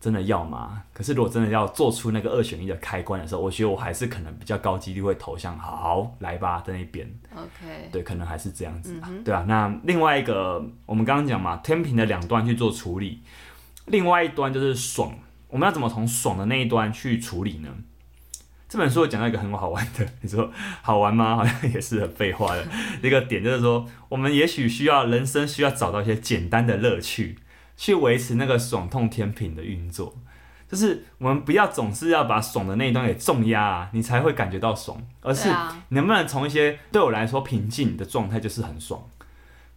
[0.00, 0.84] 真的要吗？
[0.92, 7.10] 可是如果真的要做出那个二选一的开关的时候，我觉得我还是可能比较高几率会投向好，好来吧的那边。
[7.34, 9.44] OK，对，可能还是这样子，嗯、对啊。
[9.48, 13.22] 那另外一个，我们刚刚讲嘛，天平的两端去做处理，
[13.86, 15.12] 另外一端就是爽，
[15.48, 17.68] 我们要怎么从爽的那一端去处理呢？
[18.68, 20.52] 这本书有讲到一个很好玩的， 你说
[20.82, 21.34] 好玩吗？
[21.34, 22.64] 好像也是很废话的
[23.02, 27.38] 一个点，就是说我们也许需要人生需要找到一些简单的乐趣。
[27.78, 30.12] 去维持那个爽痛天平的运作，
[30.68, 35.00] 就是我们不要总是要把爽的那一端给重压啊，你才会感觉到爽。
[35.22, 35.48] 而是
[35.90, 39.00] 能不能从一些对我来说平静的状态就是很爽，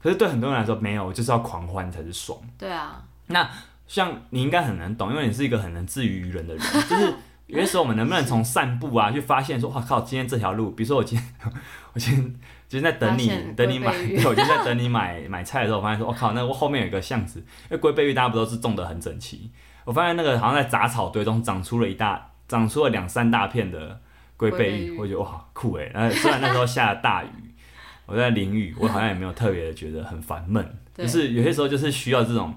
[0.02, 2.40] 可是对很多人来说没有，就是要狂欢才是爽。
[2.58, 3.48] 对啊，那
[3.88, 7.14] 像你应该很能懂，因为你是一个很能自娱于人的人，就是
[7.46, 11.54] 有些时候我们能不能从散步啊去发现说，哇靠，今天这条路，比如说我今天，
[11.94, 12.36] 我今天。
[12.72, 19.52] 就是在等你，等你买， 对，我就在等你买 买菜的时候，我发现说，我、哦、靠，那我后面有一个巷子，因为龟背芋大家不都是种的很整齐，
[19.84, 24.00] 我发现那个好像在杂草堆中长出了一大，长出了两三大片的
[24.38, 25.92] 龟背芋，我觉得哇酷诶。
[25.94, 27.28] 然后虽然那时候下了大雨，
[28.08, 30.66] 我在淋雨，我好像也没有特别的觉得很烦闷，
[30.96, 32.56] 对就是有些时候就是需要这种，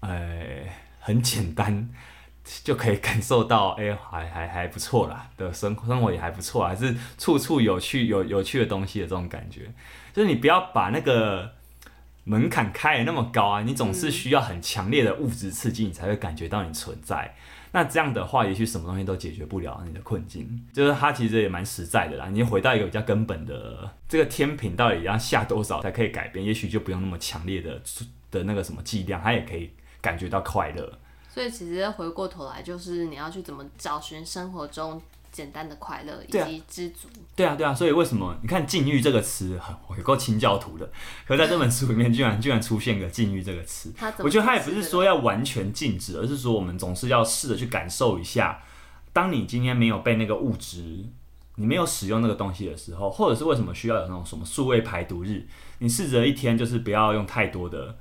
[0.00, 0.38] 呃，
[1.00, 1.88] 很简单。
[2.62, 9.72] 就可以感受到， 哎、还还还不错啦的生，生活也还不错，还是处处有趣有有趣的东西的这种感觉。
[10.12, 11.52] 就是你不要把那个
[12.24, 17.34] 门槛开得那么高啊，你总是需要很强烈的物质刺激，你才会感觉到你存在。
[17.72, 20.64] 那这样的话，也许什么东西都解决不了你的困境。
[20.72, 22.26] 就是它其实也蛮实在的啦。
[22.30, 26.42] 你回到一个比较根本的，这个天平到底要下多少才可以改变？
[26.42, 27.78] 也许就不用那么强烈的
[28.30, 29.70] 的那个什么剂量，它也可以
[30.00, 30.98] 感觉到快乐。
[31.36, 34.98] 所以其实回过头来，就是你要去怎么找寻生活中
[35.30, 37.08] 简单的快乐以及知足。
[37.34, 37.74] 对啊，对啊。
[37.74, 39.60] 所以为什么你看“禁欲”这个词，
[39.98, 40.90] 有够清教徒的，
[41.28, 43.92] 可在这本书里面居然居然出现个“禁欲”这个词。
[44.20, 48.62] 我觉得他也不是说要完全禁止，而是说我们总是要试着去感受一下，
[49.12, 51.04] 当你今天没有被那个物质，
[51.56, 55.46] 你没有使用那个东西的时候，或者是为什么需要有那种什么数位排毒日，
[55.80, 57.94] 你试着一天就是不要用太多的。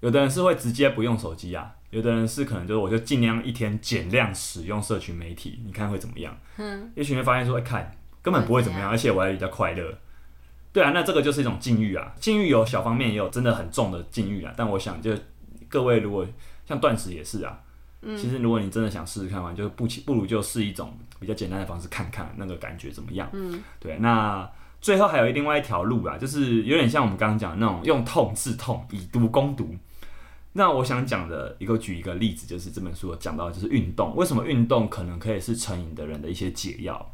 [0.00, 1.74] 有的人是会直接不用手机啊。
[1.90, 6.36] 有的人是可能就是我就尽量一天减量使用社群媒体，你看会怎么样？
[6.56, 9.98] 嗯，也许你会发现说，哎、欸，看根本不会怎么样，而且我还比较快乐。
[10.72, 12.14] 对啊，那这个就是一种禁欲啊。
[12.20, 14.54] 禁欲有小方面，也有真的很重的禁欲啊。
[14.56, 15.12] 但我想，就
[15.68, 16.24] 各位如果
[16.64, 17.58] 像断食也是啊，
[18.02, 23.28] 嗯、其实如果你真的想试试看嘛，就是不不如就试一种比较简单的方式，看看那个感觉怎么样。
[23.32, 23.98] 嗯，对。
[23.98, 24.48] 那
[24.80, 29.74] 最后还有另外一条路啊，就是有点像我们刚刚讲的那种用痛治痛，以毒攻毒。
[30.52, 37.12] 那我想讲的一个举一个例子，就是这本书有讲到，就是运动，为什么运动可能可以是成瘾的人的一些解药？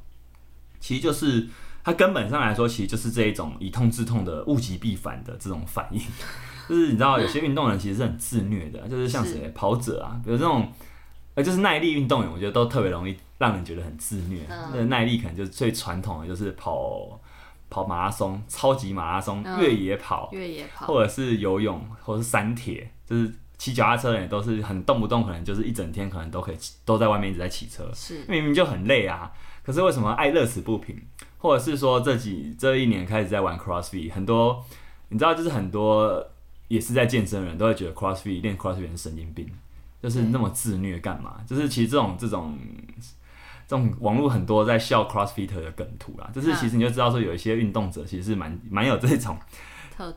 [0.81, 1.47] 其实就是
[1.85, 6.01] 它根本上来说，其实就是这一种以痛治痛的物极必反的这种反应。
[6.69, 10.73] 就是你知道，有些运动人其实是很自虐的，就是像谁跑者啊，比如这种
[11.35, 14.41] 呃，就是耐力运动员，我觉得都特别容易让人觉得很自虐。
[14.49, 17.21] 那个耐力可能就是最传统的，就是跑
[17.77, 26.57] 跑马拉松、超级马拉松、越野跑、越野跑，或者是游泳，或者是山铁，就是骑脚踏车的人也都是很动不动，可能就是一整天可能都可以
[26.87, 29.31] 都在外面一直在骑车，是明明就很累啊，
[29.63, 30.97] 可是为什么爱乐此不疲？
[31.37, 34.65] 或者是说这几这一年开始在玩 CrossFit，很多
[35.11, 36.27] 你知道，就是很多。
[36.69, 39.49] 也是在健身的人都会觉得 CrossFit 练 CrossFit 是神经病，
[40.03, 41.37] 就是那么自虐干嘛？
[41.47, 42.59] 就是其实这种这种
[43.67, 49.37] 这种网络很多在笑 CrossFitter 的梗图啦，就是其实你就知道说有一些运动者其实是蛮蛮有这种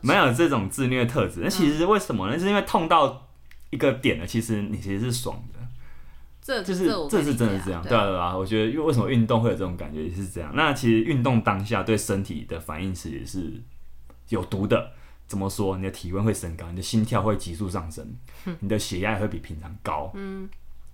[0.02, 1.40] 蛮有这种自虐特质。
[1.42, 2.38] 那其实为什么呢？
[2.38, 3.28] 是因为痛到
[3.70, 5.58] 一个点了，其实你其实是爽的。
[6.42, 8.36] 这就是这是真的是这样，对啊对啊。
[8.36, 10.52] 我觉得因为为什么运动会有这种感觉也是这样。
[10.54, 13.62] 那其实运动当下对身体的反应其实是
[14.28, 14.92] 有毒的。
[15.26, 15.76] 怎么说？
[15.76, 18.04] 你的体温会升高，你的心跳会急速上升，
[18.58, 20.10] 你的血压也会比平常高。
[20.14, 20.48] 嗯，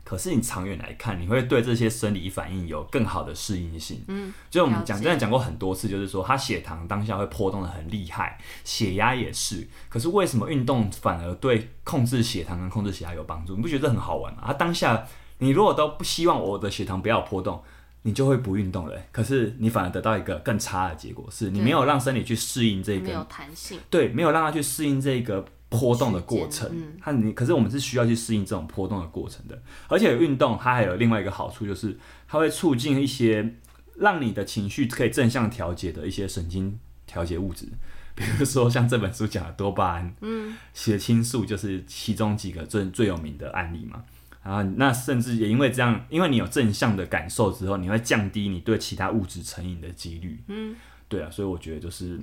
[0.07, 4.04] 可是你长远来看，你会对这些生理反应有更好的适应性。
[4.07, 9.66] 嗯，就我们讲，真的讲过很多次，就是说，它血糖当下会波动的很厉害，血压也是。
[9.88, 13.57] 可是为什么运动反而对控制血糖跟控制血压有帮助？
[13.57, 14.44] 你不觉得这很好玩吗？
[14.46, 15.04] 它当下，
[15.38, 17.61] 你如果都不希望我的血糖不要波动。
[18.02, 26.71] 你就会不运动了，可是你反而得到一个更差的结果，是你没有让身体去适应这个，没有弹性，对，没有让它去适应这个波动的过程。
[27.01, 29.62] 它你，可是我们是需要去适应这种波动的过程的。
[29.89, 31.99] 而且运动它还有另外一个好处，就是
[32.29, 33.55] 它会促进一些
[33.97, 37.67] 让你的情绪可以正向调节的一些神经调节物质，
[38.14, 44.05] 比如说像这本书讲的多巴胺，嗯，血清素就是其中几个最最有名的案例嘛。
[44.43, 50.41] 啊，那甚至也因为这样，因为你有正向的感受之后，你会降低你对其他物质成瘾的几率。
[50.47, 50.77] 嗯，
[51.09, 52.21] 对啊，所以我觉得就是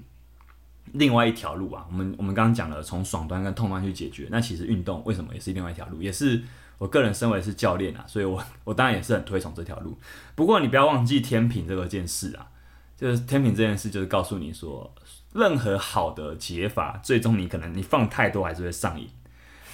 [0.91, 1.85] 另外一条路啊。
[1.89, 6.01] 我们我们刚刚讲了从爽端跟痛端去解决，那其实运动为什么也是另外一条路？
[6.01, 6.41] 也是
[6.77, 9.97] 我个人身为是教练啊，所以我 我当然也是很推崇这条路。
[10.35, 12.47] 不过你不要忘记天平这个件事啊，
[12.97, 14.93] 就是天平这件事就是告诉你说，
[15.33, 19.09] 任何好的解法，最终你可能你放太多还是会上瘾。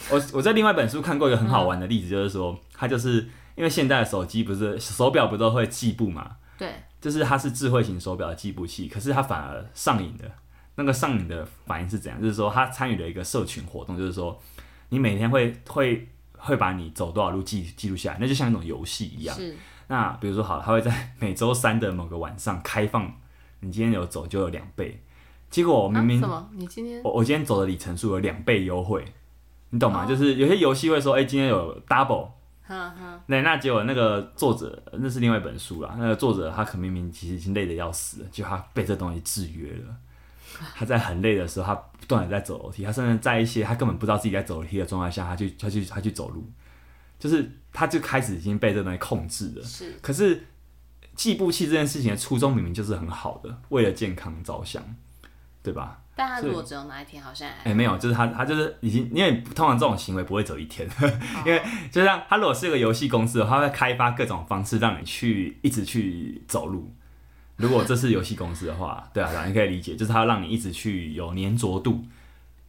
[0.10, 6.38] 我我在另外一本书看过一个很好玩的例子，就是说，它就是因为现在的手机不是手表不都会计步嘛？
[6.58, 10.32] 对，就是它是智慧型手表的计步器，可是它反而上瘾的。
[10.76, 12.22] 那个上瘾的反应是怎样？
[12.22, 14.40] 就是说，他参与了一个社群活动，就是说，
[14.90, 16.08] 你每天会会
[16.38, 19.36] 会把你走多少路记记录下来，那就像一种游戏一样。
[19.36, 19.56] 是。
[19.88, 23.12] 那比如说好，他会在每周三的某个晚上开放，
[23.62, 25.02] 你今天有走就有两倍。
[25.50, 26.50] 结果我明明、啊、什么？
[26.54, 29.04] 你今天我我今天走的里程数有两倍优惠。
[29.72, 30.10] 你懂吗？Oh.
[30.10, 32.30] 就是有些游戏会说，哎、欸，今天有 double，
[32.68, 35.96] 那那结果那个作者，那是另外一本书啦。
[35.98, 39.96] 那个作者他可明明其实已经累得要死了，就他被这东西制约了。
[40.76, 46.50] 他在很累的时候，他不断的在走楼梯，他甚至在一些他根本不知道自己在走楼梯的状态下，他去他去他去走路，
[47.18, 49.64] 就是他就开始已经被这东西控制了。
[49.64, 50.46] 是，可是
[51.16, 54.84] 计步器这件事情的初衷明明就是很好的，为了健康着想，
[55.62, 56.02] 对吧？
[56.16, 61.12] 但他如果只有那一天，好像哎、欸，没有，就是他，他就是已经，因为通常这种行为不会走一天，oh.
[61.48, 66.94] 因为就像他如果是一个游戏公司的话，他会开发各种方式让你去一直去走路。
[67.60, 72.04] 如果这是游戏公司的话，对啊，你可以理解，就是他让你一直去有粘着度，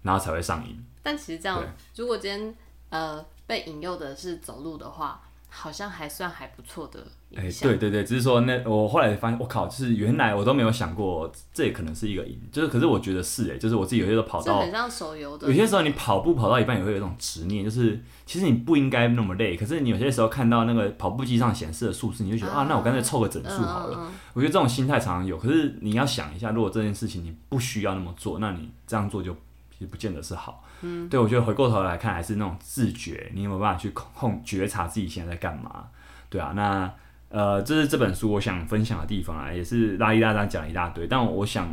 [0.02, 0.84] 然后才会上瘾。
[1.02, 1.64] 但其实这样，
[1.96, 2.54] 如果今天
[2.90, 5.22] 呃被引诱的是走路的话。
[5.52, 23.96] 好像还算还不错的，哎、欸，对对对，只是说那我后来发现，我靠，就是原来我都没有想过，这也可能是一个瘾，就是可是我觉得是哎，就是我自己有些时候跑到，很像手游的，有些时候你跑步跑到一半也会有一种执念，就是其实你不应该那么累，可是你有些时候看到那个跑步机上显示的数字，你就觉得啊，啊，那我干脆凑个整数好了。
[23.98, 29.34] 嗯嗯嗯，我觉得这种心态常常有，可是你要想一下，如果这件事情你不需要那么做，那你这样做就
[29.76, 30.64] 其实不见得是好。
[30.82, 35.86] 嗯，对，我觉得回过头来看，还是那种自觉，你有没有办法去控觉察自己现在在干嘛？
[36.28, 36.90] 对啊，那
[37.28, 41.68] 呃，这是这本书我想分享的地方啊，也是拉一拉张讲一大堆，但我想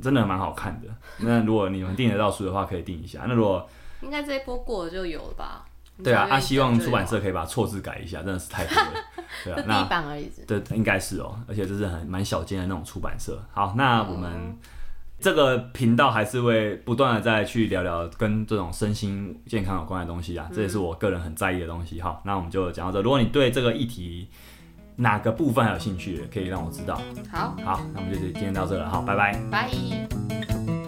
[0.00, 0.88] 真的蛮好看的。
[1.18, 3.24] 那如果你们订得到书的话，可以订一下。
[3.26, 3.68] 那如果
[4.02, 5.64] 应该这一波过了就有了吧？
[6.02, 8.92] 对啊，他、啊、希望出版社可以把错字改一下，真的是太多了。
[9.44, 10.30] 对啊，那 一版而已。
[10.46, 13.42] 对，应该是哦，而且这是很蛮小间的那种出版社。
[13.52, 14.30] 好，那我们。
[14.32, 14.58] 嗯
[15.24, 22.20] 这个频道还是会不断的再去聊聊跟这种身心健康有关的东西啊，这也是我个人很在意的东西哈。
[22.26, 23.00] 那我们就讲到这。
[23.00, 24.28] 如果你对这个议题
[24.96, 27.00] 哪个部分还有兴趣，可以让我知道。
[27.32, 29.40] 好，好，那我们就今天到这了，好，拜拜。
[29.50, 30.83] 拜。